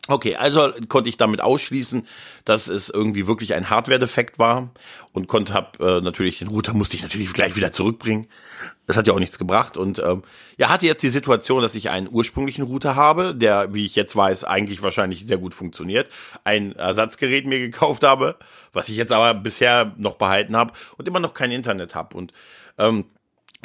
Okay, 0.10 0.36
also 0.36 0.70
konnte 0.90 1.08
ich 1.08 1.16
damit 1.16 1.40
ausschließen, 1.40 2.06
dass 2.44 2.68
es 2.68 2.90
irgendwie 2.90 3.26
wirklich 3.26 3.54
ein 3.54 3.70
Hardware-Defekt 3.70 4.38
war 4.38 4.70
und 5.14 5.30
konnte 5.30 5.54
hab 5.54 5.80
äh, 5.80 6.02
natürlich 6.02 6.40
den 6.40 6.50
Router 6.50 6.74
musste 6.74 6.98
ich 6.98 7.04
natürlich 7.04 7.32
gleich 7.32 7.56
wieder 7.56 7.72
zurückbringen. 7.72 8.28
Das 8.86 8.98
hat 8.98 9.08
ja 9.08 9.14
auch 9.14 9.20
nichts 9.20 9.40
gebracht 9.40 9.78
und 9.78 10.00
ähm, 10.00 10.24
ja 10.58 10.68
hatte 10.68 10.86
jetzt 10.88 11.04
die 11.04 11.10
Situation, 11.10 11.62
dass 11.62 11.74
ich 11.74 11.90
einen 11.90 12.10
ursprünglichen 12.12 12.64
Router 12.64 12.98
habe, 12.98 13.34
der 13.34 13.74
wie 13.74 13.86
ich 13.86 13.96
jetzt 13.96 14.14
weiß 14.14 14.44
eigentlich 14.44 14.84
wahrscheinlich 14.84 15.26
sehr 15.26 15.38
gut 15.38 15.56
funktioniert, 15.56 16.10
ein 16.44 16.74
Ersatzgerät 16.74 17.48
mir 17.48 17.60
gekauft 17.60 18.04
habe, 18.04 18.36
was 18.74 18.90
ich 18.90 18.98
jetzt 18.98 19.14
aber 19.14 19.34
bisher 19.34 19.94
noch 19.98 20.16
behalten 20.16 20.58
habe 20.58 20.74
und 20.98 21.08
immer 21.08 21.22
noch 21.22 21.34
kein 21.34 21.52
Internet 21.52 21.96
habe 21.96 22.18
und 22.18 22.34
ähm, 22.78 23.06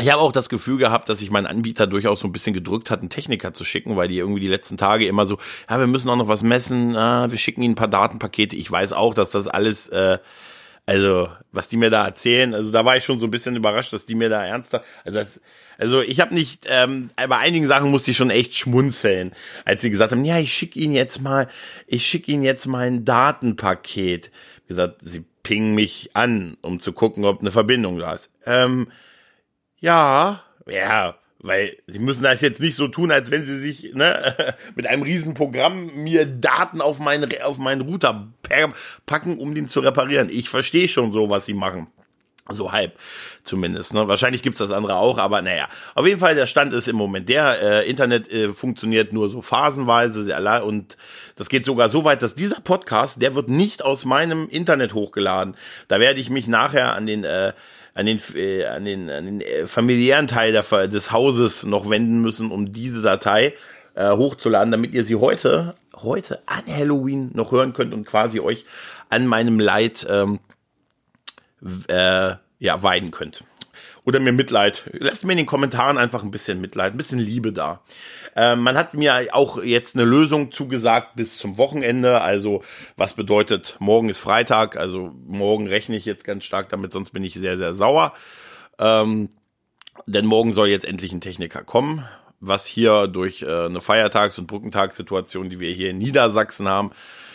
ich 0.00 0.12
habe 0.12 0.22
auch 0.22 0.32
das 0.32 0.48
Gefühl 0.48 0.78
gehabt, 0.78 1.08
dass 1.08 1.18
sich 1.18 1.30
mein 1.30 1.46
Anbieter 1.46 1.86
durchaus 1.86 2.20
so 2.20 2.28
ein 2.28 2.32
bisschen 2.32 2.54
gedrückt 2.54 2.90
hat, 2.90 3.00
einen 3.00 3.10
Techniker 3.10 3.52
zu 3.52 3.64
schicken, 3.64 3.96
weil 3.96 4.08
die 4.08 4.18
irgendwie 4.18 4.40
die 4.40 4.48
letzten 4.48 4.76
Tage 4.76 5.06
immer 5.06 5.26
so, 5.26 5.38
ja, 5.68 5.78
wir 5.78 5.86
müssen 5.86 6.08
auch 6.08 6.16
noch 6.16 6.28
was 6.28 6.42
messen, 6.42 6.94
äh, 6.94 7.30
wir 7.30 7.38
schicken 7.38 7.62
ihnen 7.62 7.72
ein 7.72 7.76
paar 7.76 7.88
Datenpakete. 7.88 8.56
Ich 8.56 8.70
weiß 8.70 8.92
auch, 8.92 9.14
dass 9.14 9.30
das 9.30 9.48
alles, 9.48 9.88
äh, 9.88 10.18
also 10.86 11.28
was 11.52 11.68
die 11.68 11.76
mir 11.76 11.90
da 11.90 12.06
erzählen, 12.06 12.54
also 12.54 12.70
da 12.70 12.84
war 12.84 12.96
ich 12.96 13.04
schon 13.04 13.20
so 13.20 13.26
ein 13.26 13.30
bisschen 13.30 13.56
überrascht, 13.56 13.92
dass 13.92 14.06
die 14.06 14.14
mir 14.14 14.28
da 14.28 14.44
ernster, 14.44 14.82
also 15.04 15.18
als, 15.18 15.40
also 15.78 16.00
ich 16.00 16.20
habe 16.20 16.34
nicht, 16.34 16.66
ähm, 16.68 17.10
bei 17.16 17.36
einigen 17.36 17.66
Sachen 17.66 17.90
musste 17.90 18.10
ich 18.10 18.16
schon 18.16 18.30
echt 18.30 18.54
schmunzeln, 18.54 19.32
als 19.64 19.82
sie 19.82 19.90
gesagt 19.90 20.12
haben, 20.12 20.24
ja, 20.24 20.38
ich 20.38 20.52
schicke 20.52 20.78
Ihnen 20.78 20.94
jetzt 20.94 21.20
mal, 21.20 21.48
ich 21.86 22.06
schicke 22.06 22.32
Ihnen 22.32 22.42
jetzt 22.42 22.66
mal 22.66 22.86
ein 22.86 23.04
Datenpaket. 23.04 24.30
Wie 24.66 24.68
gesagt, 24.68 25.00
sie 25.02 25.24
pingen 25.42 25.74
mich 25.74 26.10
an, 26.14 26.56
um 26.62 26.80
zu 26.80 26.92
gucken, 26.92 27.24
ob 27.24 27.40
eine 27.40 27.50
Verbindung 27.50 27.98
da 27.98 28.14
ist. 28.14 28.28
Ähm, 28.44 28.88
ja, 29.80 30.42
ja, 30.66 31.14
weil 31.40 31.76
sie 31.86 32.00
müssen 32.00 32.22
das 32.22 32.40
jetzt 32.40 32.60
nicht 32.60 32.74
so 32.74 32.88
tun, 32.88 33.10
als 33.10 33.30
wenn 33.30 33.44
sie 33.44 33.58
sich 33.58 33.94
ne, 33.94 34.34
mit 34.74 34.86
einem 34.86 35.02
Riesenprogramm 35.02 35.94
mir 35.94 36.26
Daten 36.26 36.80
auf 36.80 36.98
meinen, 36.98 37.30
auf 37.42 37.58
meinen 37.58 37.82
Router 37.82 38.28
packen, 39.06 39.38
um 39.38 39.54
den 39.54 39.68
zu 39.68 39.80
reparieren. 39.80 40.28
Ich 40.30 40.48
verstehe 40.48 40.88
schon 40.88 41.12
so, 41.12 41.30
was 41.30 41.46
sie 41.46 41.54
machen. 41.54 41.86
So 42.50 42.72
halb 42.72 42.98
zumindest. 43.44 43.92
Ne? 43.92 44.08
Wahrscheinlich 44.08 44.42
gibt's 44.42 44.58
das 44.58 44.70
andere 44.70 44.96
auch, 44.96 45.18
aber 45.18 45.42
naja. 45.42 45.68
Auf 45.94 46.06
jeden 46.06 46.18
Fall, 46.18 46.34
der 46.34 46.46
Stand 46.46 46.72
ist 46.72 46.88
im 46.88 46.96
Moment 46.96 47.28
der. 47.28 47.60
Äh, 47.60 47.90
Internet 47.90 48.32
äh, 48.32 48.48
funktioniert 48.48 49.12
nur 49.12 49.28
so 49.28 49.42
phasenweise 49.42 50.24
sehr 50.24 50.64
und 50.64 50.96
das 51.36 51.50
geht 51.50 51.66
sogar 51.66 51.90
so 51.90 52.04
weit, 52.04 52.22
dass 52.22 52.34
dieser 52.34 52.60
Podcast, 52.60 53.20
der 53.20 53.34
wird 53.34 53.50
nicht 53.50 53.84
aus 53.84 54.06
meinem 54.06 54.48
Internet 54.48 54.94
hochgeladen. 54.94 55.56
Da 55.88 56.00
werde 56.00 56.20
ich 56.20 56.30
mich 56.30 56.48
nachher 56.48 56.94
an 56.94 57.04
den 57.04 57.22
äh, 57.22 57.52
an 57.94 58.06
den, 58.06 58.20
äh, 58.34 58.64
an 58.64 58.84
den, 58.84 59.10
an 59.10 59.24
den 59.24 59.40
äh, 59.40 59.66
familiären 59.66 60.26
Teil 60.26 60.52
der, 60.52 60.88
des 60.88 61.12
Hauses 61.12 61.64
noch 61.64 61.90
wenden 61.90 62.20
müssen, 62.20 62.50
um 62.50 62.72
diese 62.72 63.02
Datei 63.02 63.54
äh, 63.94 64.10
hochzuladen, 64.10 64.70
damit 64.70 64.94
ihr 64.94 65.04
sie 65.04 65.16
heute, 65.16 65.74
heute 65.96 66.40
an 66.46 66.62
Halloween 66.66 67.30
noch 67.34 67.52
hören 67.52 67.72
könnt 67.72 67.92
und 67.92 68.04
quasi 68.04 68.40
euch 68.40 68.64
an 69.08 69.26
meinem 69.26 69.58
Leid 69.58 70.06
ähm, 70.08 70.40
äh, 71.88 72.34
ja, 72.60 72.82
weiden 72.82 73.10
könnt 73.10 73.44
oder 74.08 74.20
mir 74.20 74.32
Mitleid. 74.32 74.84
Lasst 74.94 75.26
mir 75.26 75.32
in 75.32 75.36
den 75.36 75.46
Kommentaren 75.46 75.98
einfach 75.98 76.24
ein 76.24 76.30
bisschen 76.30 76.62
Mitleid, 76.62 76.94
ein 76.94 76.96
bisschen 76.96 77.18
Liebe 77.18 77.52
da. 77.52 77.82
Ähm, 78.34 78.62
man 78.62 78.74
hat 78.74 78.94
mir 78.94 79.26
auch 79.32 79.62
jetzt 79.62 79.96
eine 79.96 80.06
Lösung 80.06 80.50
zugesagt 80.50 81.14
bis 81.14 81.36
zum 81.36 81.58
Wochenende. 81.58 82.22
Also 82.22 82.62
was 82.96 83.12
bedeutet, 83.12 83.76
morgen 83.80 84.08
ist 84.08 84.16
Freitag. 84.16 84.78
Also 84.78 85.14
morgen 85.26 85.66
rechne 85.66 85.94
ich 85.94 86.06
jetzt 86.06 86.24
ganz 86.24 86.44
stark 86.44 86.70
damit, 86.70 86.90
sonst 86.90 87.10
bin 87.10 87.22
ich 87.22 87.34
sehr, 87.34 87.58
sehr 87.58 87.74
sauer. 87.74 88.14
Ähm, 88.78 89.28
denn 90.06 90.24
morgen 90.24 90.54
soll 90.54 90.68
jetzt 90.68 90.86
endlich 90.86 91.12
ein 91.12 91.20
Techniker 91.20 91.62
kommen. 91.62 92.08
Was 92.40 92.64
hier 92.64 93.08
durch 93.08 93.42
äh, 93.42 93.66
eine 93.66 93.82
Feiertags- 93.82 94.38
und 94.38 94.46
Brückentagssituation, 94.46 95.50
die 95.50 95.60
wir 95.60 95.70
hier 95.72 95.90
in 95.90 95.98
Niedersachsen 95.98 96.66
haben, 96.66 96.92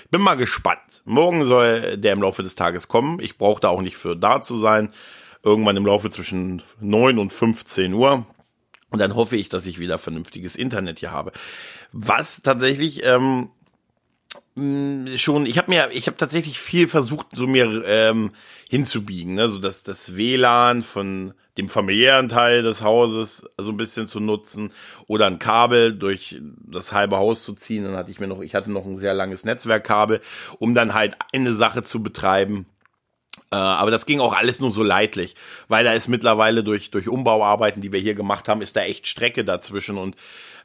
bin 0.09 0.21
mal 0.21 0.37
gespannt. 0.37 1.03
Morgen 1.05 1.45
soll 1.45 1.97
der 1.97 2.13
im 2.13 2.23
Laufe 2.23 2.41
des 2.41 2.55
Tages 2.55 2.87
kommen. 2.87 3.19
Ich 3.19 3.37
brauche 3.37 3.61
da 3.61 3.67
auch 3.67 3.81
nicht 3.81 3.97
für 3.97 4.15
da 4.15 4.41
zu 4.41 4.57
sein. 4.57 4.91
Irgendwann 5.43 5.77
im 5.77 5.85
Laufe 5.85 6.09
zwischen 6.09 6.61
9 6.79 7.19
und 7.19 7.33
15 7.33 7.93
Uhr. 7.93 8.25
Und 8.89 8.99
dann 8.99 9.15
hoffe 9.15 9.35
ich, 9.35 9.49
dass 9.49 9.65
ich 9.65 9.79
wieder 9.79 9.97
vernünftiges 9.97 10.55
Internet 10.55 10.99
hier 10.99 11.11
habe. 11.11 11.31
Was 11.91 12.41
tatsächlich 12.43 13.03
ähm, 13.03 13.49
schon, 15.15 15.45
ich 15.45 15.57
habe 15.57 15.71
mir, 15.71 15.89
ich 15.91 16.07
habe 16.07 16.17
tatsächlich 16.17 16.59
viel 16.59 16.87
versucht, 16.87 17.27
so 17.33 17.47
mir 17.47 17.83
ähm, 17.87 18.31
hinzubiegen, 18.69 19.35
ne? 19.35 19.49
so 19.49 19.57
dass 19.59 19.83
das 19.83 20.15
WLAN 20.15 20.81
von 20.81 21.33
dem 21.57 21.69
familiären 21.69 22.29
Teil 22.29 22.63
des 22.63 22.81
Hauses 22.81 23.45
so 23.57 23.71
ein 23.71 23.77
bisschen 23.77 24.07
zu 24.07 24.19
nutzen 24.19 24.71
oder 25.07 25.27
ein 25.27 25.39
Kabel 25.39 25.93
durch 25.93 26.39
das 26.65 26.91
halbe 26.91 27.17
Haus 27.17 27.43
zu 27.43 27.53
ziehen. 27.53 27.83
Dann 27.83 27.95
hatte 27.95 28.11
ich 28.11 28.19
mir 28.19 28.27
noch, 28.27 28.41
ich 28.41 28.55
hatte 28.55 28.71
noch 28.71 28.85
ein 28.85 28.97
sehr 28.97 29.13
langes 29.13 29.43
Netzwerkkabel, 29.43 30.21
um 30.59 30.73
dann 30.73 30.93
halt 30.93 31.15
eine 31.31 31.53
Sache 31.53 31.83
zu 31.83 32.01
betreiben. 32.01 32.65
Äh, 33.53 33.55
aber 33.55 33.91
das 33.91 34.07
ging 34.07 34.19
auch 34.19 34.33
alles 34.33 34.59
nur 34.61 34.71
so 34.71 34.81
leidlich, 34.81 35.35
weil 35.67 35.83
da 35.83 35.93
ist 35.93 36.07
mittlerweile 36.07 36.63
durch, 36.63 36.89
durch 36.89 37.07
Umbauarbeiten, 37.07 37.83
die 37.83 37.91
wir 37.91 37.99
hier 37.99 38.15
gemacht 38.15 38.49
haben, 38.49 38.63
ist 38.63 38.75
da 38.75 38.81
echt 38.81 39.05
Strecke 39.07 39.45
dazwischen 39.45 39.99
und 39.99 40.15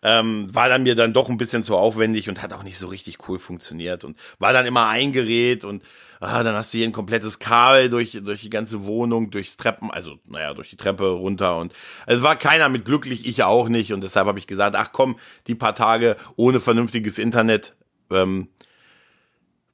ähm, 0.02 0.48
war 0.54 0.70
dann 0.70 0.84
mir 0.84 0.94
dann 0.94 1.12
doch 1.12 1.28
ein 1.28 1.36
bisschen 1.36 1.64
zu 1.64 1.76
aufwendig 1.76 2.30
und 2.30 2.40
hat 2.40 2.54
auch 2.54 2.62
nicht 2.62 2.78
so 2.78 2.86
richtig 2.86 3.28
cool 3.28 3.38
funktioniert 3.38 4.04
und 4.04 4.16
war 4.38 4.54
dann 4.54 4.64
immer 4.64 4.88
ein 4.88 5.12
Gerät 5.12 5.64
und 5.64 5.82
ah, 6.20 6.42
dann 6.42 6.54
hast 6.54 6.72
du 6.72 6.78
hier 6.78 6.86
ein 6.86 6.92
komplettes 6.92 7.38
Kabel 7.38 7.90
durch, 7.90 8.18
durch 8.24 8.40
die 8.40 8.48
ganze 8.48 8.86
Wohnung, 8.86 9.30
durchs 9.30 9.58
Treppen, 9.58 9.90
also 9.90 10.18
naja, 10.26 10.54
durch 10.54 10.70
die 10.70 10.78
Treppe 10.78 11.10
runter 11.10 11.58
und 11.58 11.74
es 12.06 12.22
war 12.22 12.36
keiner 12.36 12.70
mit 12.70 12.86
glücklich, 12.86 13.26
ich 13.26 13.42
auch 13.42 13.68
nicht 13.68 13.92
und 13.92 14.02
deshalb 14.02 14.26
habe 14.26 14.38
ich 14.38 14.46
gesagt, 14.46 14.76
ach 14.76 14.92
komm, 14.92 15.16
die 15.46 15.54
paar 15.54 15.74
Tage 15.74 16.16
ohne 16.36 16.58
vernünftiges 16.58 17.18
Internet 17.18 17.74
ähm, 18.10 18.48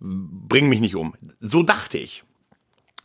bring 0.01 0.69
mich 0.69 0.81
nicht 0.81 0.97
um. 0.97 1.15
So 1.39 1.63
dachte 1.63 1.99
ich 1.99 2.25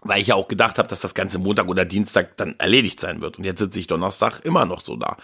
weil 0.01 0.21
ich 0.21 0.27
ja 0.27 0.35
auch 0.35 0.47
gedacht 0.47 0.77
habe, 0.77 0.87
dass 0.87 1.01
das 1.01 1.13
ganze 1.13 1.39
Montag 1.39 1.67
oder 1.67 1.85
Dienstag 1.85 2.37
dann 2.37 2.55
erledigt 2.57 2.99
sein 2.99 3.21
wird. 3.21 3.37
Und 3.37 3.43
jetzt 3.43 3.59
sitze 3.59 3.79
ich 3.79 3.87
Donnerstag 3.87 4.39
immer 4.45 4.65
noch 4.65 4.81
so 4.81 4.95
da. 4.95 5.17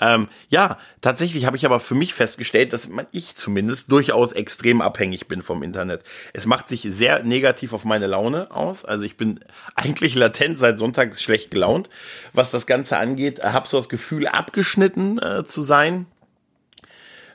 Ähm, 0.00 0.28
ja, 0.48 0.78
tatsächlich 1.00 1.46
habe 1.46 1.56
ich 1.56 1.64
aber 1.64 1.78
für 1.78 1.94
mich 1.94 2.12
festgestellt, 2.12 2.72
dass 2.72 2.88
ich 3.12 3.36
zumindest 3.36 3.90
durchaus 3.90 4.32
extrem 4.32 4.80
abhängig 4.80 5.28
bin 5.28 5.42
vom 5.42 5.62
Internet. 5.62 6.02
Es 6.32 6.46
macht 6.46 6.68
sich 6.68 6.82
sehr 6.82 7.22
negativ 7.22 7.72
auf 7.72 7.84
meine 7.84 8.06
Laune 8.06 8.50
aus. 8.50 8.84
Also 8.84 9.04
ich 9.04 9.16
bin 9.16 9.40
eigentlich 9.74 10.14
latent 10.14 10.58
seit 10.58 10.78
Sonntags 10.78 11.22
schlecht 11.22 11.50
gelaunt, 11.50 11.88
was 12.32 12.50
das 12.50 12.66
Ganze 12.66 12.98
angeht. 12.98 13.44
Habe 13.44 13.68
so 13.68 13.76
das 13.76 13.88
Gefühl, 13.88 14.26
abgeschnitten 14.26 15.18
äh, 15.18 15.44
zu 15.44 15.62
sein. 15.62 16.06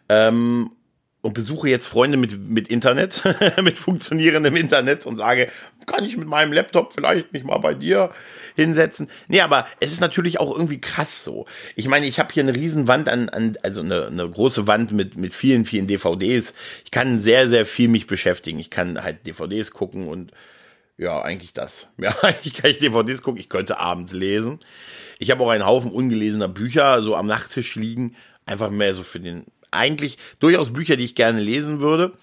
Ähm, 0.10 0.72
und 1.22 1.34
besuche 1.34 1.70
jetzt 1.70 1.88
Freunde 1.88 2.18
mit, 2.18 2.50
mit 2.50 2.68
Internet, 2.68 3.22
mit 3.62 3.78
funktionierendem 3.78 4.56
Internet 4.56 5.06
und 5.06 5.18
sage, 5.18 5.50
kann 5.86 6.04
ich 6.04 6.18
mit 6.18 6.28
meinem 6.28 6.52
Laptop 6.52 6.94
vielleicht 6.94 7.32
mich 7.32 7.44
mal 7.44 7.58
bei 7.60 7.74
dir 7.74 8.12
hinsetzen? 8.56 9.08
Nee, 9.28 9.42
aber 9.42 9.68
es 9.80 9.92
ist 9.92 10.02
natürlich 10.02 10.40
auch 10.40 10.52
irgendwie 10.52 10.82
krass 10.82 11.24
so. 11.24 11.46
Ich 11.76 11.88
meine, 11.88 12.08
ich 12.08 12.20
habe 12.20 12.34
hier 12.34 12.44
eine 12.44 12.56
Riesenwand 12.56 13.08
an, 13.08 13.30
an 13.30 13.58
also 13.62 13.82
eine, 13.82 14.08
eine 14.08 14.28
große 14.28 14.68
Wand 14.68 14.92
mit, 14.92 15.16
mit 15.16 15.34
vielen, 15.34 15.66
vielen 15.66 15.88
DVDs. 15.88 16.54
Ich 16.86 16.92
kann 16.92 17.22
sehr, 17.22 17.48
sehr 17.48 17.66
viel 17.66 17.88
mich 17.88 18.08
beschäftigen. 18.08 18.60
Ich 18.60 18.72
kann 18.72 19.04
halt 19.04 19.28
DVDs 19.28 19.72
gucken 19.72 20.08
und 20.08 20.32
ja, 20.98 21.22
eigentlich 21.22 21.54
das. 21.54 21.88
Ja, 21.98 22.16
eigentlich 22.22 22.54
kann 22.56 22.72
ich 22.72 22.80
DVDs 22.80 23.22
gucken. 23.22 23.40
Ich 23.40 23.50
könnte 23.50 23.80
abends 23.80 24.12
lesen. 24.12 24.60
Ich 25.20 25.30
habe 25.30 25.44
auch 25.44 25.50
einen 25.50 25.66
Haufen 25.66 25.92
ungelesener 25.92 26.48
Bücher 26.48 27.02
so 27.04 27.16
am 27.16 27.28
Nachttisch 27.28 27.76
liegen. 27.76 28.16
Einfach 28.46 28.72
mehr 28.72 28.94
so 28.94 29.04
für 29.04 29.20
den 29.20 29.46
eigentlich 29.72 30.18
durchaus 30.40 30.72
Bücher, 30.72 30.98
die 30.98 31.06
ich 31.06 31.16
gerne 31.16 31.42
lesen 31.42 31.80
würde, 31.80 32.14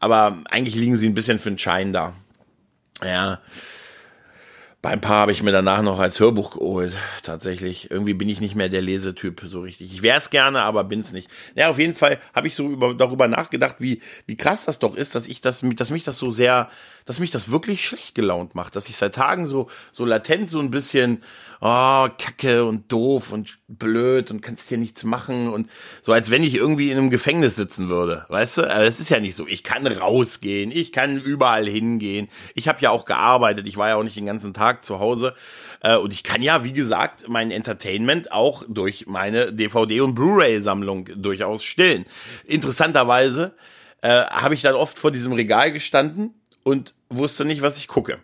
aber 0.00 0.38
eigentlich 0.50 0.74
liegen 0.74 0.96
sie 0.96 1.08
ein 1.08 1.14
bisschen 1.14 1.38
für 1.38 1.50
den 1.50 1.58
Schein 1.58 1.92
da. 1.92 2.12
Ja. 3.02 3.40
Bei 4.82 4.90
ein 4.90 5.00
paar 5.00 5.22
habe 5.22 5.32
ich 5.32 5.42
mir 5.42 5.52
danach 5.52 5.82
noch 5.82 5.98
als 5.98 6.20
Hörbuch 6.20 6.52
geholt. 6.52 6.92
Tatsächlich. 7.24 7.90
Irgendwie 7.90 8.14
bin 8.14 8.28
ich 8.28 8.40
nicht 8.40 8.54
mehr 8.54 8.68
der 8.68 8.82
Lesetyp 8.82 9.42
so 9.44 9.62
richtig. 9.62 9.92
Ich 9.92 10.02
wäre 10.02 10.18
es 10.18 10.30
gerne, 10.30 10.62
aber 10.62 10.84
bin's 10.84 11.12
nicht. 11.12 11.28
Ja, 11.56 11.70
auf 11.70 11.78
jeden 11.78 11.94
Fall 11.94 12.18
habe 12.34 12.46
ich 12.46 12.54
so 12.54 12.68
über, 12.68 12.94
darüber 12.94 13.26
nachgedacht, 13.26 13.76
wie, 13.78 14.00
wie 14.26 14.36
krass 14.36 14.64
das 14.64 14.78
doch 14.78 14.94
ist, 14.94 15.14
dass 15.14 15.26
ich 15.26 15.40
das, 15.40 15.62
dass 15.74 15.90
mich 15.90 16.04
das 16.04 16.18
so 16.18 16.30
sehr, 16.30 16.68
dass 17.04 17.18
mich 17.18 17.32
das 17.32 17.50
wirklich 17.50 17.84
schlecht 17.84 18.14
gelaunt 18.14 18.54
macht. 18.54 18.76
Dass 18.76 18.88
ich 18.88 18.96
seit 18.96 19.16
Tagen 19.16 19.48
so, 19.48 19.68
so 19.92 20.04
latent 20.04 20.50
so 20.50 20.60
ein 20.60 20.70
bisschen, 20.70 21.22
oh, 21.60 22.08
kacke 22.18 22.64
und 22.64 22.92
doof 22.92 23.32
und 23.32 23.58
blöd 23.66 24.30
und 24.30 24.40
kannst 24.40 24.68
hier 24.68 24.78
nichts 24.78 25.02
machen 25.02 25.48
und 25.48 25.68
so, 26.02 26.12
als 26.12 26.30
wenn 26.30 26.44
ich 26.44 26.54
irgendwie 26.54 26.92
in 26.92 26.98
einem 26.98 27.10
Gefängnis 27.10 27.56
sitzen 27.56 27.88
würde. 27.88 28.26
Weißt 28.28 28.58
du? 28.58 28.62
Aber 28.62 28.84
es 28.84 29.00
ist 29.00 29.10
ja 29.10 29.18
nicht 29.18 29.34
so. 29.34 29.48
Ich 29.48 29.64
kann 29.64 29.86
rausgehen, 29.86 30.70
ich 30.70 30.92
kann 30.92 31.18
überall 31.20 31.66
hingehen. 31.66 32.28
Ich 32.54 32.68
habe 32.68 32.80
ja 32.82 32.90
auch 32.90 33.04
gearbeitet, 33.04 33.66
ich 33.66 33.76
war 33.76 33.88
ja 33.88 33.96
auch 33.96 34.04
nicht 34.04 34.16
den 34.16 34.26
ganzen 34.26 34.54
Tag 34.54 34.65
zu 34.74 34.98
Hause. 34.98 35.34
Äh, 35.80 35.96
und 35.96 36.12
ich 36.12 36.22
kann 36.22 36.42
ja, 36.42 36.64
wie 36.64 36.72
gesagt, 36.72 37.28
mein 37.28 37.50
Entertainment 37.50 38.32
auch 38.32 38.64
durch 38.68 39.06
meine 39.06 39.52
DVD- 39.52 40.02
und 40.02 40.14
Blu-ray-Sammlung 40.14 41.08
durchaus 41.16 41.64
stillen. 41.64 42.06
Interessanterweise 42.44 43.54
äh, 44.02 44.24
habe 44.26 44.54
ich 44.54 44.62
dann 44.62 44.74
oft 44.74 44.98
vor 44.98 45.10
diesem 45.10 45.32
Regal 45.32 45.72
gestanden 45.72 46.34
und 46.62 46.94
wusste 47.08 47.44
nicht, 47.44 47.62
was 47.62 47.78
ich 47.78 47.88
gucke 47.88 48.18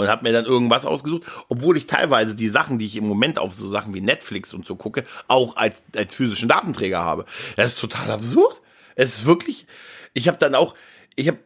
und 0.00 0.08
habe 0.08 0.22
mir 0.22 0.32
dann 0.32 0.46
irgendwas 0.46 0.86
ausgesucht, 0.86 1.24
obwohl 1.48 1.76
ich 1.76 1.86
teilweise 1.86 2.34
die 2.34 2.48
Sachen, 2.48 2.78
die 2.78 2.86
ich 2.86 2.96
im 2.96 3.06
Moment 3.06 3.38
auf 3.38 3.52
so 3.52 3.68
Sachen 3.68 3.94
wie 3.94 4.00
Netflix 4.00 4.54
und 4.54 4.66
so 4.66 4.76
gucke, 4.76 5.04
auch 5.28 5.56
als, 5.56 5.82
als 5.94 6.14
physischen 6.14 6.48
Datenträger 6.48 7.04
habe. 7.04 7.26
Das 7.56 7.74
ist 7.74 7.80
total 7.80 8.10
absurd. 8.10 8.60
Es 8.96 9.18
ist 9.18 9.26
wirklich, 9.26 9.66
ich 10.14 10.26
habe 10.26 10.38
dann 10.38 10.54
auch, 10.54 10.74
ich 11.16 11.28
habe 11.28 11.38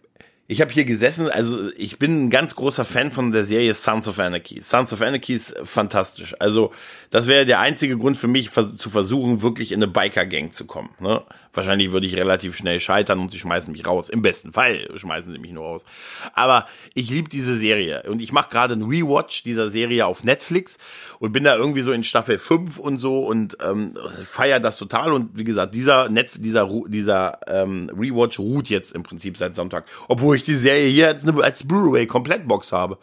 ich 0.46 0.60
habe 0.60 0.70
hier 0.70 0.84
gesessen, 0.84 1.30
also 1.30 1.70
ich 1.76 1.98
bin 1.98 2.24
ein 2.26 2.30
ganz 2.30 2.54
großer 2.54 2.84
Fan 2.84 3.10
von 3.10 3.32
der 3.32 3.44
Serie 3.44 3.72
Sons 3.72 4.06
of 4.08 4.20
Anarchy. 4.20 4.60
Sons 4.60 4.92
of 4.92 5.00
Anarchy 5.00 5.32
ist 5.34 5.54
fantastisch. 5.64 6.34
Also 6.38 6.70
das 7.08 7.28
wäre 7.28 7.46
der 7.46 7.60
einzige 7.60 7.96
Grund 7.96 8.18
für 8.18 8.28
mich, 8.28 8.50
zu 8.52 8.90
versuchen, 8.90 9.40
wirklich 9.40 9.72
in 9.72 9.82
eine 9.82 9.90
Biker-Gang 9.90 10.52
zu 10.52 10.66
kommen. 10.66 10.90
Ne? 11.00 11.22
Wahrscheinlich 11.54 11.92
würde 11.92 12.06
ich 12.06 12.16
relativ 12.16 12.56
schnell 12.56 12.78
scheitern 12.78 13.20
und 13.20 13.30
sie 13.30 13.38
schmeißen 13.38 13.72
mich 13.72 13.86
raus. 13.86 14.10
Im 14.10 14.20
besten 14.20 14.52
Fall 14.52 14.90
schmeißen 14.94 15.32
sie 15.32 15.38
mich 15.38 15.52
nur 15.52 15.64
raus. 15.64 15.84
Aber 16.34 16.66
ich 16.92 17.08
liebe 17.08 17.30
diese 17.30 17.56
Serie 17.56 18.02
und 18.02 18.20
ich 18.20 18.32
mache 18.32 18.50
gerade 18.50 18.74
einen 18.74 18.82
Rewatch 18.82 19.44
dieser 19.44 19.70
Serie 19.70 20.04
auf 20.04 20.24
Netflix 20.24 20.76
und 21.20 21.32
bin 21.32 21.44
da 21.44 21.56
irgendwie 21.56 21.80
so 21.80 21.92
in 21.92 22.04
Staffel 22.04 22.36
5 22.36 22.78
und 22.78 22.98
so 22.98 23.20
und 23.20 23.56
ähm, 23.64 23.94
feier 24.22 24.60
das 24.60 24.76
total. 24.76 25.12
Und 25.14 25.38
wie 25.38 25.44
gesagt, 25.44 25.74
dieser 25.74 26.10
Netz, 26.10 26.38
dieser, 26.38 26.68
dieser 26.88 27.38
ähm, 27.46 27.90
Rewatch 27.96 28.38
ruht 28.38 28.68
jetzt 28.68 28.92
im 28.92 29.04
Prinzip 29.04 29.38
seit 29.38 29.56
Sonntag. 29.56 29.86
Obwohl 30.08 30.33
ich 30.34 30.44
die 30.44 30.54
Serie 30.54 30.88
hier 30.88 31.08
als, 31.08 31.26
als 31.26 31.66
Blu-ray-Komplettbox 31.66 32.72
habe. 32.72 32.98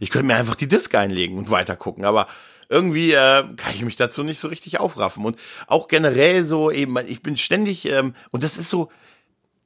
Ich 0.00 0.10
könnte 0.10 0.26
mir 0.26 0.36
einfach 0.36 0.54
die 0.54 0.68
Disc 0.68 0.94
einlegen 0.94 1.38
und 1.38 1.50
weiter 1.50 1.76
gucken, 1.76 2.04
aber 2.04 2.28
irgendwie 2.68 3.12
äh, 3.12 3.44
kann 3.56 3.74
ich 3.74 3.82
mich 3.82 3.96
dazu 3.96 4.22
nicht 4.22 4.38
so 4.38 4.48
richtig 4.48 4.78
aufraffen. 4.78 5.24
Und 5.24 5.38
auch 5.66 5.88
generell 5.88 6.44
so 6.44 6.70
eben, 6.70 6.96
ich 7.06 7.22
bin 7.22 7.36
ständig, 7.36 7.86
ähm, 7.86 8.14
und 8.30 8.44
das 8.44 8.56
ist 8.56 8.70
so, 8.70 8.90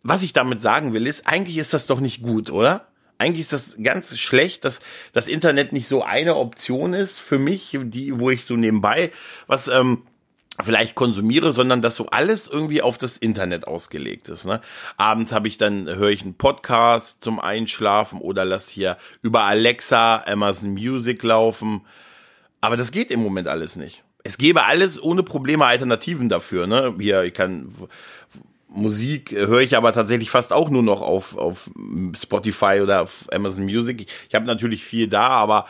was 0.02 0.22
ich 0.22 0.32
damit 0.32 0.60
sagen 0.60 0.92
will, 0.92 1.06
ist, 1.06 1.26
eigentlich 1.26 1.58
ist 1.58 1.74
das 1.74 1.86
doch 1.86 2.00
nicht 2.00 2.22
gut, 2.22 2.50
oder? 2.50 2.88
Eigentlich 3.18 3.42
ist 3.42 3.52
das 3.52 3.76
ganz 3.80 4.18
schlecht, 4.18 4.64
dass 4.64 4.80
das 5.12 5.28
Internet 5.28 5.72
nicht 5.72 5.86
so 5.86 6.02
eine 6.02 6.36
Option 6.36 6.92
ist 6.92 7.20
für 7.20 7.38
mich, 7.38 7.78
die, 7.80 8.18
wo 8.18 8.30
ich 8.30 8.46
so 8.46 8.56
nebenbei 8.56 9.12
was 9.46 9.68
ähm, 9.68 10.02
vielleicht 10.60 10.94
konsumiere, 10.94 11.52
sondern 11.52 11.82
dass 11.82 11.96
so 11.96 12.06
alles 12.06 12.46
irgendwie 12.48 12.82
auf 12.82 12.98
das 12.98 13.16
Internet 13.16 13.66
ausgelegt 13.66 14.28
ist. 14.28 14.44
Ne? 14.44 14.60
Abends 14.96 15.32
habe 15.32 15.48
ich 15.48 15.58
dann 15.58 15.86
höre 15.88 16.10
ich 16.10 16.22
einen 16.22 16.34
Podcast 16.34 17.22
zum 17.24 17.40
Einschlafen 17.40 18.20
oder 18.20 18.44
lass 18.44 18.68
hier 18.68 18.96
über 19.22 19.42
Alexa 19.42 20.24
Amazon 20.26 20.72
Music 20.72 21.22
laufen. 21.22 21.82
Aber 22.60 22.76
das 22.76 22.92
geht 22.92 23.10
im 23.10 23.22
Moment 23.22 23.48
alles 23.48 23.76
nicht. 23.76 24.04
Es 24.24 24.38
gäbe 24.38 24.64
alles 24.64 25.02
ohne 25.02 25.22
Probleme 25.22 25.64
Alternativen 25.64 26.28
dafür. 26.28 26.66
Ne? 26.66 26.94
Hier, 26.98 27.24
ich 27.24 27.34
kann 27.34 27.68
Musik 28.74 29.32
höre 29.32 29.60
ich 29.60 29.76
aber 29.76 29.92
tatsächlich 29.92 30.30
fast 30.30 30.52
auch 30.52 30.70
nur 30.70 30.82
noch 30.82 31.02
auf, 31.02 31.36
auf 31.36 31.70
Spotify 32.20 32.80
oder 32.82 33.02
auf 33.02 33.24
Amazon 33.30 33.64
Music. 33.64 34.06
Ich, 34.28 34.34
habe 34.34 34.46
natürlich 34.46 34.84
viel 34.84 35.08
da, 35.08 35.28
aber 35.28 35.66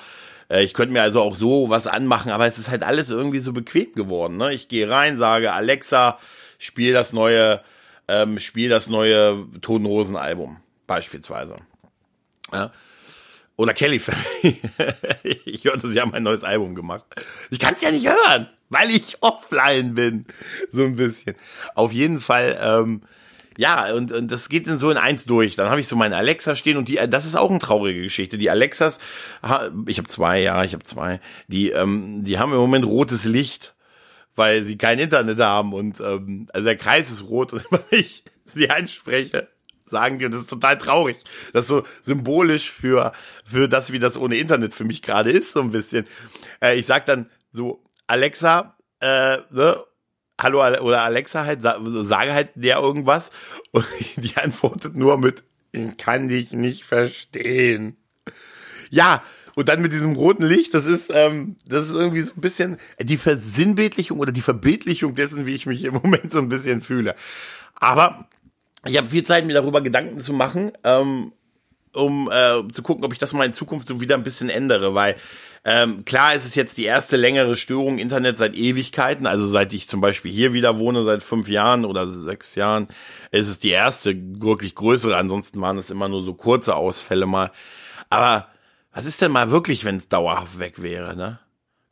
ich 0.61 0.75
könnte 0.75 0.93
mir 0.93 1.03
also 1.03 1.21
auch 1.21 1.37
so 1.37 1.71
was 1.71 1.87
anmachen, 1.87 2.31
aber 2.31 2.47
es 2.47 2.59
ist 2.59 2.71
halt 2.71 2.83
alles 2.83 3.11
irgendwie 3.11 3.39
so 3.39 3.53
bequem 3.53 3.93
geworden. 3.93 4.37
Ne? 4.37 4.53
Ich 4.53 4.69
gehe 4.69 4.89
rein, 4.89 5.19
sage 5.19 5.53
Alexa, 5.53 6.19
spiel 6.59 6.93
das 6.93 7.13
neue, 7.13 7.63
ähm, 8.09 8.39
spiel 8.39 8.69
das 8.69 8.89
neue 8.89 9.47
Tonhosen-Album 9.61 10.59
beispielsweise. 10.87 11.57
Ja? 12.53 12.73
Oder 13.57 13.75
Kelly 13.75 13.99
Family. 13.99 14.61
ich 15.45 15.65
hörte, 15.65 15.91
sie 15.91 16.01
haben 16.01 16.15
ein 16.15 16.23
neues 16.23 16.45
Album 16.45 16.75
gemacht. 16.75 17.05
Ich 17.51 17.59
kann 17.59 17.75
es 17.75 17.83
ja 17.83 17.91
nicht 17.91 18.07
hören, 18.07 18.49
weil 18.71 18.91
ich 18.91 19.17
offline 19.23 19.95
bin. 19.95 20.27
So 20.71 20.85
ein 20.85 20.97
bisschen. 20.97 21.37
Auf 21.75 21.93
jeden 21.93 22.21
Fall, 22.21 22.59
ähm, 22.61 23.03
ja, 23.57 23.93
und, 23.93 24.13
und 24.13 24.31
das 24.31 24.49
geht 24.49 24.67
dann 24.67 24.79
so 24.79 24.91
in 24.91 24.97
eins 24.97 25.25
durch. 25.25 25.57
Dann 25.57 25.71
habe 25.71 25.81
ich 25.81 25.89
so 25.89 25.97
meine 25.97 26.17
Alexa 26.17 26.57
stehen 26.57 26.77
und 26.77 26.89
die, 26.89 26.99
das 27.09 27.27
ist 27.27 27.37
auch 27.37 27.51
eine 27.51 27.59
traurige 27.59 28.03
Geschichte. 28.03 28.39
Die 28.39 28.51
Alexas, 28.51 28.99
ich 29.87 29.99
habe 29.99 30.09
zwei, 30.09 30.41
ja, 30.41 30.65
ich 30.65 30.73
habe 30.73 30.85
zwei. 30.85 31.21
Die, 31.49 31.71
ähm, 31.71 32.25
die 32.25 32.39
haben 32.39 32.53
im 32.53 32.59
Moment 32.59 32.87
rotes 32.87 33.25
Licht, 33.25 33.75
weil 34.35 34.63
sie 34.63 34.79
kein 34.79 34.99
Internet 34.99 35.39
haben 35.41 35.73
und 35.73 36.01
ähm, 36.01 36.47
also 36.53 36.67
der 36.67 36.77
Kreis 36.77 37.11
ist 37.11 37.25
rot 37.25 37.53
und 37.53 37.65
wenn 37.71 37.83
ich 37.91 38.25
sie 38.45 38.71
anspreche, 38.71 39.49
sagen 39.93 40.19
die. 40.19 40.25
Und 40.25 40.33
das 40.33 40.43
ist 40.43 40.51
total 40.51 40.79
traurig. 40.79 41.19
Das 41.53 41.63
ist 41.63 41.69
so 41.69 41.85
symbolisch 42.03 42.73
für, 42.73 43.13
für 43.45 43.69
das, 43.69 43.93
wie 43.93 43.99
das 44.01 44.17
ohne 44.17 44.37
Internet 44.37 44.75
für 44.75 44.85
mich 44.85 45.03
gerade 45.03 45.31
ist, 45.31 45.53
so 45.53 45.61
ein 45.61 45.71
bisschen. 45.71 46.07
Äh, 46.61 46.77
ich 46.77 46.87
sag 46.87 47.07
dann 47.07 47.31
so, 47.53 47.85
Alexa, 48.09 48.77
äh, 49.01 49.39
ne? 49.51 49.85
Hallo 50.43 50.59
oder 50.61 51.03
Alexa 51.03 51.45
halt, 51.45 51.63
sage 51.63 52.33
halt 52.33 52.51
der 52.55 52.79
irgendwas 52.79 53.31
und 53.71 53.87
die 54.17 54.37
antwortet 54.37 54.97
nur 54.97 55.19
mit, 55.19 55.45
ich 55.73 55.97
kann 55.97 56.29
dich 56.29 56.53
nicht 56.53 56.85
verstehen. 56.85 57.97
Ja, 58.91 59.23
und 59.55 59.69
dann 59.69 59.83
mit 59.83 59.93
diesem 59.93 60.15
roten 60.15 60.45
Licht, 60.45 60.75
das 60.75 60.87
ist, 60.87 61.11
ähm, 61.15 61.57
das 61.67 61.87
ist 61.87 61.95
irgendwie 61.95 62.23
so 62.23 62.35
ein 62.37 62.41
bisschen 62.41 62.79
die 63.01 63.17
Versinnbildlichung 63.17 64.19
oder 64.19 64.33
die 64.33 64.41
Verbildlichung 64.41 65.15
dessen, 65.15 65.47
wie 65.47 65.55
ich 65.55 65.67
mich 65.67 65.85
im 65.85 65.95
Moment 66.03 66.33
so 66.33 66.39
ein 66.39 66.49
bisschen 66.49 66.81
fühle. 66.81 67.15
Aber 67.75 68.29
ich 68.87 68.97
habe 68.97 69.09
viel 69.09 69.25
Zeit, 69.25 69.47
mir 69.47 69.55
darüber 69.55 69.81
Gedanken 69.81 70.21
zu 70.21 70.33
machen, 70.33 70.73
ähm, 70.85 71.33
um 71.93 72.31
äh, 72.31 72.63
zu 72.73 72.83
gucken, 72.83 73.05
ob 73.05 73.13
ich 73.13 73.19
das 73.19 73.35
mal 73.35 73.45
in 73.45 73.53
Zukunft 73.53 73.89
so 73.89 74.01
wieder 74.01 74.15
ein 74.15 74.23
bisschen 74.23 74.49
ändere, 74.49 74.95
weil 74.95 75.17
ähm, 75.65 76.05
klar 76.05 76.35
ist 76.35 76.45
es 76.45 76.57
jetzt 76.57 76.77
die 76.77 76.85
erste 76.85 77.17
längere 77.17 77.57
Störung 77.57 77.99
Internet 77.99 78.37
seit 78.37 78.57
Ewigkeiten, 78.57 79.27
also 79.27 79.47
seit 79.47 79.73
ich 79.73 79.87
zum 79.87 80.01
Beispiel 80.01 80.33
hier 80.33 80.53
wieder 80.55 80.79
wohne, 80.79 81.05
seit 81.05 81.23
fünf 81.23 81.49
Jahren 81.49 81.85
oder 81.85 82.09
sechs 82.09 82.57
Jahren, 82.57 82.89
ist 83.31 83.49
es 83.49 83.61
die 83.61 83.71
erste 83.71 84.15
wirklich 84.17 84.75
größere, 84.75 85.17
ansonsten 85.17 85.61
waren 85.61 85.79
es 85.79 85.91
immer 85.91 86.09
nur 86.09 86.23
so 86.25 86.35
kurze 86.35 86.75
Ausfälle 86.75 87.27
mal. 87.27 87.53
Aber 88.11 88.49
was 88.93 89.07
ist 89.07 89.23
denn 89.23 89.31
mal 89.31 89.53
wirklich, 89.53 89.85
wenn 89.85 89.97
es 89.97 90.09
dauerhaft 90.09 90.59
weg 90.59 90.83
wäre, 90.83 91.17
ne? 91.17 91.39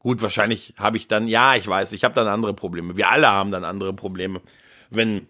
Gut, 0.01 0.23
wahrscheinlich 0.23 0.75
habe 0.79 0.97
ich 0.97 1.09
dann, 1.09 1.29
ja, 1.29 1.57
ich 1.57 1.67
weiß, 1.67 1.93
ich 1.93 2.05
habe 2.05 2.15
dann 2.15 2.27
andere 2.27 2.55
Probleme. 2.55 2.97
Wir 2.97 3.11
alle 3.11 3.29
haben 3.29 3.51
dann 3.51 3.65
andere 3.65 3.93
Probleme. 3.93 4.41
Wenn, 4.89 5.29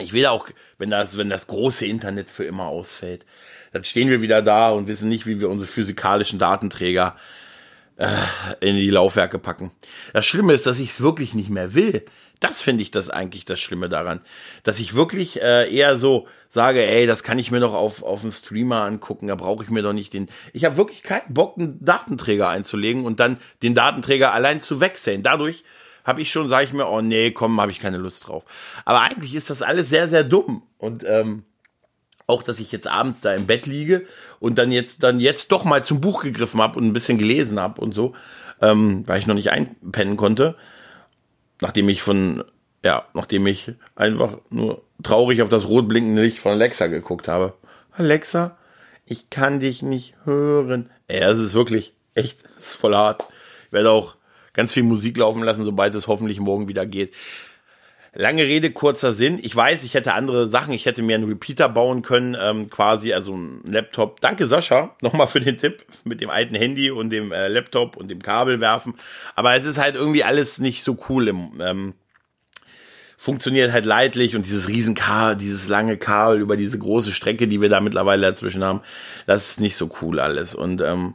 ich 0.00 0.12
will 0.12 0.26
auch, 0.26 0.48
wenn 0.78 0.90
das, 0.90 1.18
wenn 1.18 1.28
das 1.28 1.48
große 1.48 1.84
Internet 1.84 2.30
für 2.30 2.44
immer 2.44 2.66
ausfällt, 2.66 3.26
dann 3.72 3.82
stehen 3.82 4.08
wir 4.08 4.22
wieder 4.22 4.40
da 4.40 4.70
und 4.70 4.86
wissen 4.86 5.08
nicht, 5.08 5.26
wie 5.26 5.40
wir 5.40 5.50
unsere 5.50 5.70
physikalischen 5.70 6.38
Datenträger 6.38 7.16
in 8.60 8.76
die 8.76 8.90
Laufwerke 8.90 9.38
packen. 9.38 9.72
Das 10.12 10.24
Schlimme 10.24 10.52
ist, 10.52 10.66
dass 10.66 10.78
ich 10.78 10.90
es 10.90 11.00
wirklich 11.00 11.34
nicht 11.34 11.50
mehr 11.50 11.74
will. 11.74 12.04
Das 12.38 12.60
finde 12.60 12.82
ich 12.82 12.92
das 12.92 13.10
eigentlich 13.10 13.44
das 13.44 13.58
Schlimme 13.58 13.88
daran, 13.88 14.20
dass 14.62 14.78
ich 14.78 14.94
wirklich 14.94 15.42
äh, 15.42 15.74
eher 15.74 15.98
so 15.98 16.28
sage, 16.48 16.86
ey, 16.86 17.08
das 17.08 17.24
kann 17.24 17.40
ich 17.40 17.50
mir 17.50 17.58
doch 17.58 17.74
auf 17.74 18.04
auf 18.04 18.20
dem 18.20 18.30
Streamer 18.30 18.84
angucken, 18.84 19.26
da 19.26 19.34
brauche 19.34 19.64
ich 19.64 19.70
mir 19.70 19.82
doch 19.82 19.92
nicht 19.92 20.12
den. 20.12 20.28
Ich 20.52 20.64
habe 20.64 20.76
wirklich 20.76 21.02
keinen 21.02 21.34
Bock, 21.34 21.58
einen 21.58 21.84
Datenträger 21.84 22.48
einzulegen 22.48 23.04
und 23.04 23.18
dann 23.18 23.38
den 23.64 23.74
Datenträger 23.74 24.32
allein 24.32 24.60
zu 24.60 24.80
wechseln. 24.80 25.24
Dadurch 25.24 25.64
habe 26.04 26.22
ich 26.22 26.30
schon, 26.30 26.48
sage 26.48 26.66
ich 26.66 26.72
mir, 26.72 26.86
oh 26.88 27.00
nee, 27.00 27.32
komm, 27.32 27.60
habe 27.60 27.72
ich 27.72 27.80
keine 27.80 27.98
Lust 27.98 28.28
drauf. 28.28 28.44
Aber 28.84 29.00
eigentlich 29.00 29.34
ist 29.34 29.50
das 29.50 29.60
alles 29.60 29.88
sehr 29.88 30.06
sehr 30.06 30.22
dumm 30.22 30.62
und 30.78 31.04
ähm, 31.04 31.42
auch, 32.28 32.44
dass 32.44 32.60
ich 32.60 32.70
jetzt 32.70 32.86
abends 32.86 33.20
da 33.20 33.34
im 33.34 33.46
Bett 33.46 33.66
liege 33.66 34.06
und 34.38 34.56
dann 34.56 34.70
jetzt 34.70 35.02
dann 35.02 35.18
jetzt 35.18 35.50
doch 35.50 35.64
mal 35.64 35.82
zum 35.82 36.00
Buch 36.00 36.22
gegriffen 36.22 36.62
habe 36.62 36.78
und 36.78 36.86
ein 36.86 36.92
bisschen 36.92 37.18
gelesen 37.18 37.58
habe 37.58 37.80
und 37.80 37.92
so, 37.92 38.14
ähm, 38.62 39.02
weil 39.06 39.18
ich 39.18 39.26
noch 39.26 39.34
nicht 39.34 39.50
einpennen 39.50 40.16
konnte 40.16 40.54
nachdem 41.60 41.88
ich 41.88 42.02
von, 42.02 42.44
ja, 42.84 43.06
nachdem 43.14 43.46
ich 43.46 43.72
einfach 43.96 44.38
nur 44.50 44.82
traurig 45.02 45.42
auf 45.42 45.48
das 45.48 45.68
rot 45.68 45.88
blinkende 45.88 46.22
Licht 46.22 46.38
von 46.38 46.52
Alexa 46.52 46.86
geguckt 46.86 47.28
habe. 47.28 47.54
Alexa, 47.92 48.56
ich 49.04 49.30
kann 49.30 49.58
dich 49.60 49.82
nicht 49.82 50.14
hören. 50.24 50.90
Ey, 51.08 51.20
es 51.20 51.38
ist 51.38 51.54
wirklich 51.54 51.94
echt, 52.14 52.40
es 52.58 52.70
ist 52.70 52.76
voll 52.76 52.94
hart. 52.94 53.26
Ich 53.66 53.72
werde 53.72 53.90
auch 53.90 54.16
ganz 54.52 54.72
viel 54.72 54.82
Musik 54.82 55.16
laufen 55.16 55.42
lassen, 55.42 55.64
sobald 55.64 55.94
es 55.94 56.06
hoffentlich 56.06 56.40
morgen 56.40 56.68
wieder 56.68 56.86
geht. 56.86 57.12
Lange 58.14 58.42
Rede, 58.42 58.70
kurzer 58.70 59.12
Sinn. 59.12 59.38
Ich 59.42 59.54
weiß, 59.54 59.84
ich 59.84 59.94
hätte 59.94 60.14
andere 60.14 60.46
Sachen. 60.46 60.72
Ich 60.72 60.86
hätte 60.86 61.02
mir 61.02 61.14
einen 61.14 61.28
Repeater 61.28 61.68
bauen 61.68 62.02
können, 62.02 62.36
ähm, 62.40 62.70
quasi, 62.70 63.12
also 63.12 63.36
ein 63.36 63.60
Laptop. 63.64 64.20
Danke, 64.20 64.46
Sascha, 64.46 64.96
nochmal 65.02 65.26
für 65.26 65.40
den 65.40 65.58
Tipp 65.58 65.84
mit 66.04 66.20
dem 66.20 66.30
alten 66.30 66.54
Handy 66.54 66.90
und 66.90 67.10
dem 67.10 67.32
äh, 67.32 67.48
Laptop 67.48 67.96
und 67.96 68.10
dem 68.10 68.22
Kabel 68.22 68.60
werfen. 68.60 68.94
Aber 69.34 69.54
es 69.54 69.64
ist 69.64 69.78
halt 69.78 69.94
irgendwie 69.94 70.24
alles 70.24 70.58
nicht 70.58 70.82
so 70.82 70.96
cool 71.08 71.28
im, 71.28 71.60
ähm, 71.60 71.94
funktioniert 73.18 73.72
halt 73.72 73.84
leidlich 73.84 74.36
und 74.36 74.46
dieses 74.46 74.68
riesen 74.68 74.94
Kabel, 74.94 75.36
dieses 75.36 75.68
lange 75.68 75.96
Kabel 75.96 76.40
über 76.40 76.56
diese 76.56 76.78
große 76.78 77.12
Strecke, 77.12 77.48
die 77.48 77.60
wir 77.60 77.68
da 77.68 77.80
mittlerweile 77.80 78.22
dazwischen 78.22 78.62
haben, 78.62 78.80
das 79.26 79.50
ist 79.50 79.60
nicht 79.60 79.74
so 79.74 79.90
cool 80.00 80.20
alles. 80.20 80.54
Und 80.54 80.80
ähm, 80.80 81.14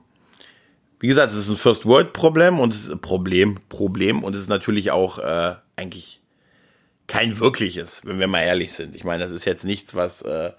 wie 1.00 1.08
gesagt, 1.08 1.32
es 1.32 1.38
ist 1.38 1.50
ein 1.50 1.58
First 1.58 1.86
World 1.86 2.14
Problem 2.14 2.60
und 2.60 2.74
es 2.74 2.82
ist 2.82 2.92
ein 2.92 3.00
Problem, 3.00 3.58
Problem 3.70 4.24
und 4.24 4.36
es 4.36 4.42
ist 4.44 4.50
natürlich 4.50 4.92
auch 4.92 5.18
äh, 5.18 5.56
eigentlich 5.76 6.23
kein 7.14 7.40
wirkliches, 7.40 8.02
wenn 8.06 8.18
wir 8.18 8.28
mal 8.28 8.42
ehrlich 8.42 8.74
sind. 8.74 8.96
Ich 8.96 9.04
meine, 9.04 9.24
das 9.24 9.32
ist 9.32 9.46
jetzt 9.46 9.66
nichts, 9.66 9.94
was 9.94 10.24
äh, 10.24 10.52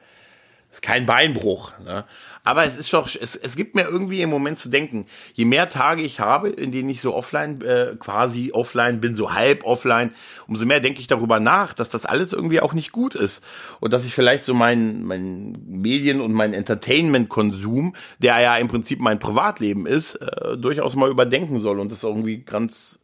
ist 0.70 0.82
kein 0.82 1.04
Beinbruch. 1.04 1.72
Ne? 1.84 2.04
Aber 2.44 2.64
es 2.64 2.76
ist 2.76 2.92
doch, 2.92 3.12
es, 3.12 3.34
es 3.34 3.56
gibt 3.56 3.74
mir 3.74 3.82
irgendwie 3.82 4.22
im 4.22 4.30
Moment 4.30 4.56
zu 4.56 4.68
denken, 4.68 5.06
je 5.32 5.46
mehr 5.46 5.68
Tage 5.68 6.02
ich 6.02 6.20
habe, 6.20 6.50
in 6.50 6.70
denen 6.70 6.88
ich 6.90 7.00
so 7.00 7.12
offline, 7.12 7.60
äh, 7.62 7.96
quasi 7.98 8.52
offline 8.52 9.00
bin, 9.00 9.16
so 9.16 9.34
halb 9.34 9.64
offline, 9.64 10.12
umso 10.46 10.64
mehr 10.64 10.78
denke 10.78 11.00
ich 11.00 11.08
darüber 11.08 11.40
nach, 11.40 11.72
dass 11.72 11.88
das 11.88 12.06
alles 12.06 12.32
irgendwie 12.32 12.60
auch 12.60 12.72
nicht 12.72 12.92
gut 12.92 13.16
ist. 13.16 13.42
Und 13.80 13.92
dass 13.92 14.04
ich 14.04 14.14
vielleicht 14.14 14.44
so 14.44 14.54
mein, 14.54 15.02
mein 15.02 15.58
Medien- 15.66 16.20
und 16.20 16.32
mein 16.32 16.54
Entertainment-Konsum, 16.54 17.96
der 18.20 18.38
ja 18.38 18.56
im 18.58 18.68
Prinzip 18.68 19.00
mein 19.00 19.18
Privatleben 19.18 19.86
ist, 19.86 20.14
äh, 20.14 20.56
durchaus 20.56 20.94
mal 20.94 21.10
überdenken 21.10 21.58
soll 21.58 21.80
und 21.80 21.90
das 21.90 22.04
irgendwie 22.04 22.44
ganz 22.44 23.00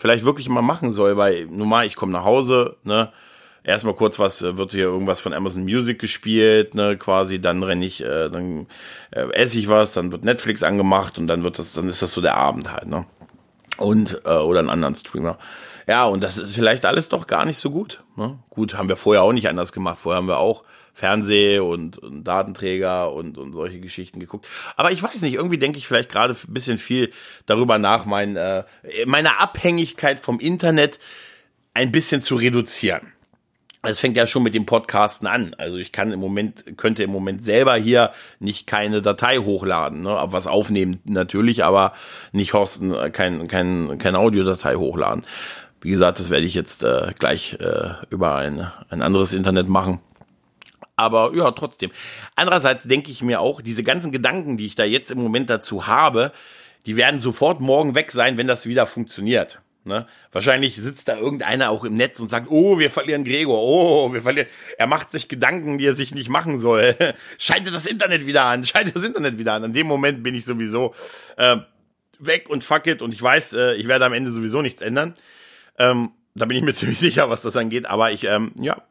vielleicht 0.00 0.24
wirklich 0.24 0.48
mal 0.48 0.62
machen 0.62 0.92
soll, 0.92 1.16
weil 1.16 1.46
normal, 1.46 1.86
ich 1.86 1.96
komme 1.96 2.12
nach 2.12 2.24
Hause, 2.24 2.76
ne, 2.84 3.12
erstmal 3.62 3.94
kurz 3.94 4.18
was, 4.18 4.42
äh, 4.42 4.56
wird 4.56 4.72
hier 4.72 4.84
irgendwas 4.84 5.20
von 5.20 5.32
Amazon 5.32 5.62
Music 5.62 5.98
gespielt, 5.98 6.74
ne, 6.74 6.96
quasi, 6.96 7.40
dann 7.40 7.62
renne 7.62 7.84
ich, 7.84 8.02
äh, 8.02 8.28
dann 8.30 8.66
äh, 9.10 9.30
esse 9.32 9.58
ich 9.58 9.68
was, 9.68 9.92
dann 9.92 10.10
wird 10.12 10.24
Netflix 10.24 10.62
angemacht 10.62 11.18
und 11.18 11.26
dann 11.26 11.44
wird 11.44 11.58
das, 11.58 11.74
dann 11.74 11.88
ist 11.88 12.02
das 12.02 12.12
so 12.12 12.20
der 12.20 12.36
Abend 12.36 12.72
halt, 12.72 12.86
ne. 12.86 13.06
Und, 13.80 14.22
äh, 14.24 14.34
oder 14.34 14.60
einen 14.60 14.70
anderen 14.70 14.94
Streamer. 14.94 15.38
Ja, 15.86 16.04
und 16.04 16.22
das 16.22 16.38
ist 16.38 16.54
vielleicht 16.54 16.84
alles 16.84 17.08
doch 17.08 17.26
gar 17.26 17.44
nicht 17.44 17.58
so 17.58 17.70
gut. 17.70 18.04
Ne? 18.16 18.38
Gut, 18.50 18.76
haben 18.76 18.88
wir 18.88 18.96
vorher 18.96 19.22
auch 19.22 19.32
nicht 19.32 19.48
anders 19.48 19.72
gemacht. 19.72 19.98
Vorher 19.98 20.18
haben 20.18 20.28
wir 20.28 20.38
auch 20.38 20.62
Fernseh 20.92 21.58
und, 21.58 21.98
und 21.98 22.24
Datenträger 22.24 23.12
und, 23.12 23.38
und 23.38 23.52
solche 23.52 23.80
Geschichten 23.80 24.20
geguckt. 24.20 24.46
Aber 24.76 24.92
ich 24.92 25.02
weiß 25.02 25.22
nicht, 25.22 25.34
irgendwie 25.34 25.58
denke 25.58 25.78
ich 25.78 25.86
vielleicht 25.86 26.10
gerade 26.10 26.34
ein 26.34 26.54
bisschen 26.54 26.78
viel 26.78 27.10
darüber 27.46 27.78
nach, 27.78 28.04
mein, 28.04 28.36
äh, 28.36 28.64
meine 29.06 29.40
Abhängigkeit 29.40 30.20
vom 30.20 30.38
Internet 30.40 31.00
ein 31.74 31.90
bisschen 31.90 32.22
zu 32.22 32.36
reduzieren. 32.36 33.12
Es 33.82 33.98
fängt 33.98 34.16
ja 34.16 34.26
schon 34.26 34.42
mit 34.42 34.54
dem 34.54 34.66
Podcasten 34.66 35.26
an. 35.26 35.54
Also 35.56 35.78
ich 35.78 35.90
kann 35.90 36.12
im 36.12 36.20
Moment, 36.20 36.76
könnte 36.76 37.02
im 37.02 37.10
Moment 37.10 37.42
selber 37.42 37.76
hier 37.76 38.12
nicht 38.38 38.66
keine 38.66 39.00
Datei 39.00 39.38
hochladen, 39.38 40.02
ne? 40.02 40.22
was 40.26 40.46
aufnehmen 40.46 41.00
natürlich, 41.04 41.64
aber 41.64 41.94
nicht 42.32 42.52
hosten, 42.52 42.92
äh, 42.92 43.10
kein, 43.10 43.48
kein, 43.48 43.96
keine 43.98 44.18
Audiodatei 44.18 44.74
hochladen. 44.74 45.24
Wie 45.80 45.90
gesagt, 45.90 46.20
das 46.20 46.28
werde 46.28 46.44
ich 46.44 46.54
jetzt 46.54 46.84
äh, 46.84 47.12
gleich 47.18 47.56
äh, 47.58 47.94
über 48.10 48.34
ein, 48.34 48.70
ein 48.90 49.00
anderes 49.00 49.32
Internet 49.32 49.68
machen. 49.68 50.00
Aber 50.96 51.34
ja, 51.34 51.50
trotzdem. 51.52 51.90
Andererseits 52.36 52.84
denke 52.84 53.10
ich 53.10 53.22
mir 53.22 53.40
auch, 53.40 53.62
diese 53.62 53.82
ganzen 53.82 54.12
Gedanken, 54.12 54.58
die 54.58 54.66
ich 54.66 54.74
da 54.74 54.84
jetzt 54.84 55.10
im 55.10 55.22
Moment 55.22 55.48
dazu 55.48 55.86
habe, 55.86 56.32
die 56.84 56.96
werden 56.96 57.18
sofort 57.18 57.62
morgen 57.62 57.94
weg 57.94 58.12
sein, 58.12 58.36
wenn 58.36 58.46
das 58.46 58.66
wieder 58.66 58.84
funktioniert. 58.84 59.60
Ne? 59.84 60.06
Wahrscheinlich 60.30 60.76
sitzt 60.76 61.08
da 61.08 61.16
irgendeiner 61.16 61.70
auch 61.70 61.84
im 61.84 61.96
Netz 61.96 62.20
und 62.20 62.28
sagt, 62.28 62.48
oh, 62.50 62.78
wir 62.78 62.90
verlieren 62.90 63.24
Gregor, 63.24 63.62
oh, 63.62 64.12
wir 64.12 64.20
verlieren. 64.20 64.48
Er 64.76 64.86
macht 64.86 65.10
sich 65.10 65.28
Gedanken, 65.28 65.78
die 65.78 65.86
er 65.86 65.94
sich 65.94 66.14
nicht 66.14 66.28
machen 66.28 66.58
soll. 66.58 66.96
Schalte 67.38 67.70
das 67.70 67.86
Internet 67.86 68.26
wieder 68.26 68.44
an, 68.44 68.66
schalte 68.66 68.92
das 68.92 69.04
Internet 69.04 69.38
wieder 69.38 69.54
an. 69.54 69.64
In 69.64 69.72
dem 69.72 69.86
Moment 69.86 70.22
bin 70.22 70.34
ich 70.34 70.44
sowieso 70.44 70.94
äh, 71.38 71.56
weg 72.18 72.50
und 72.50 72.62
fuck 72.62 72.86
it 72.86 73.00
und 73.00 73.14
ich 73.14 73.22
weiß, 73.22 73.54
äh, 73.54 73.74
ich 73.74 73.88
werde 73.88 74.04
am 74.04 74.12
Ende 74.12 74.32
sowieso 74.32 74.60
nichts 74.60 74.82
ändern. 74.82 75.14
Ähm, 75.78 76.10
da 76.34 76.44
bin 76.44 76.58
ich 76.58 76.62
mir 76.62 76.74
ziemlich 76.74 76.98
sicher, 76.98 77.30
was 77.30 77.40
das 77.40 77.56
angeht. 77.56 77.86
Aber 77.86 78.12
ich, 78.12 78.24
ähm, 78.24 78.52
ja, 78.60 78.82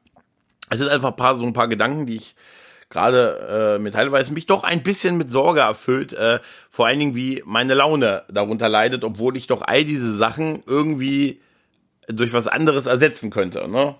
es 0.71 0.79
sind 0.79 0.89
einfach 0.89 1.09
ein 1.09 1.15
paar 1.15 1.35
so 1.35 1.45
ein 1.45 1.53
paar 1.53 1.67
Gedanken, 1.67 2.07
die 2.07 2.15
ich 2.15 2.35
gerade 2.89 3.75
äh, 3.77 3.79
mit 3.79 3.93
teilweise 3.93 4.33
mich 4.33 4.45
doch 4.45 4.63
ein 4.63 4.83
bisschen 4.83 5.17
mit 5.17 5.31
Sorge 5.31 5.61
erfüllt, 5.61 6.13
äh, 6.13 6.39
vor 6.69 6.87
allen 6.87 6.99
Dingen 6.99 7.15
wie 7.15 7.43
meine 7.45 7.75
Laune 7.75 8.23
darunter 8.29 8.67
leidet, 8.67 9.03
obwohl 9.03 9.37
ich 9.37 9.47
doch 9.47 9.61
all 9.61 9.85
diese 9.85 10.13
Sachen 10.13 10.63
irgendwie 10.65 11.41
durch 12.07 12.33
was 12.33 12.47
anderes 12.47 12.87
ersetzen 12.87 13.29
könnte, 13.29 13.67
ne? 13.67 13.95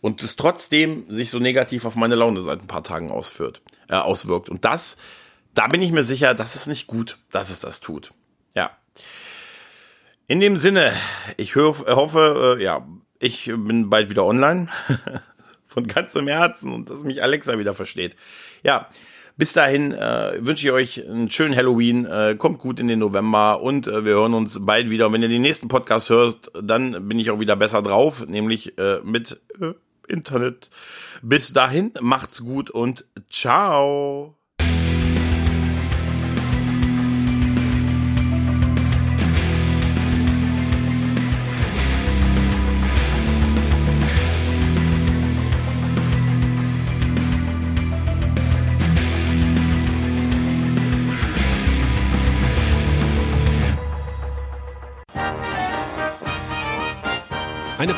Und 0.00 0.22
es 0.22 0.36
trotzdem 0.36 1.04
sich 1.08 1.30
so 1.30 1.38
negativ 1.38 1.84
auf 1.84 1.96
meine 1.96 2.14
Laune 2.14 2.40
seit 2.40 2.60
ein 2.60 2.66
paar 2.66 2.84
Tagen 2.84 3.10
ausführt, 3.10 3.62
äh, 3.88 3.96
auswirkt. 3.96 4.48
Und 4.48 4.64
das, 4.64 4.96
da 5.54 5.66
bin 5.66 5.82
ich 5.82 5.90
mir 5.90 6.04
sicher, 6.04 6.34
das 6.34 6.54
ist 6.54 6.66
nicht 6.66 6.86
gut, 6.86 7.18
dass 7.32 7.50
es 7.50 7.60
das 7.60 7.80
tut. 7.80 8.12
Ja. 8.54 8.70
In 10.28 10.38
dem 10.40 10.56
Sinne, 10.56 10.92
ich 11.36 11.56
hoffe, 11.56 12.56
äh, 12.58 12.62
ja, 12.62 12.86
ich 13.18 13.46
bin 13.46 13.90
bald 13.90 14.10
wieder 14.10 14.24
online. 14.24 14.68
Von 15.76 15.86
ganzem 15.86 16.26
Herzen 16.26 16.72
und 16.72 16.88
dass 16.88 17.04
mich 17.04 17.22
Alexa 17.22 17.58
wieder 17.58 17.74
versteht. 17.74 18.16
Ja, 18.62 18.88
bis 19.36 19.52
dahin 19.52 19.92
äh, 19.92 20.38
wünsche 20.40 20.66
ich 20.66 20.72
euch 20.72 21.06
einen 21.06 21.30
schönen 21.30 21.54
Halloween. 21.54 22.06
Äh, 22.06 22.36
kommt 22.38 22.58
gut 22.58 22.80
in 22.80 22.88
den 22.88 23.00
November 23.00 23.60
und 23.60 23.86
äh, 23.86 24.06
wir 24.06 24.14
hören 24.14 24.32
uns 24.32 24.58
bald 24.62 24.88
wieder. 24.88 25.08
Und 25.08 25.12
wenn 25.12 25.20
ihr 25.22 25.28
den 25.28 25.42
nächsten 25.42 25.68
Podcast 25.68 26.08
hört, 26.08 26.50
dann 26.58 27.06
bin 27.06 27.18
ich 27.18 27.30
auch 27.30 27.40
wieder 27.40 27.56
besser 27.56 27.82
drauf, 27.82 28.26
nämlich 28.26 28.78
äh, 28.78 29.00
mit 29.04 29.38
äh, 29.60 29.74
Internet. 30.08 30.70
Bis 31.20 31.52
dahin, 31.52 31.92
macht's 32.00 32.42
gut 32.42 32.70
und 32.70 33.04
ciao. 33.28 34.45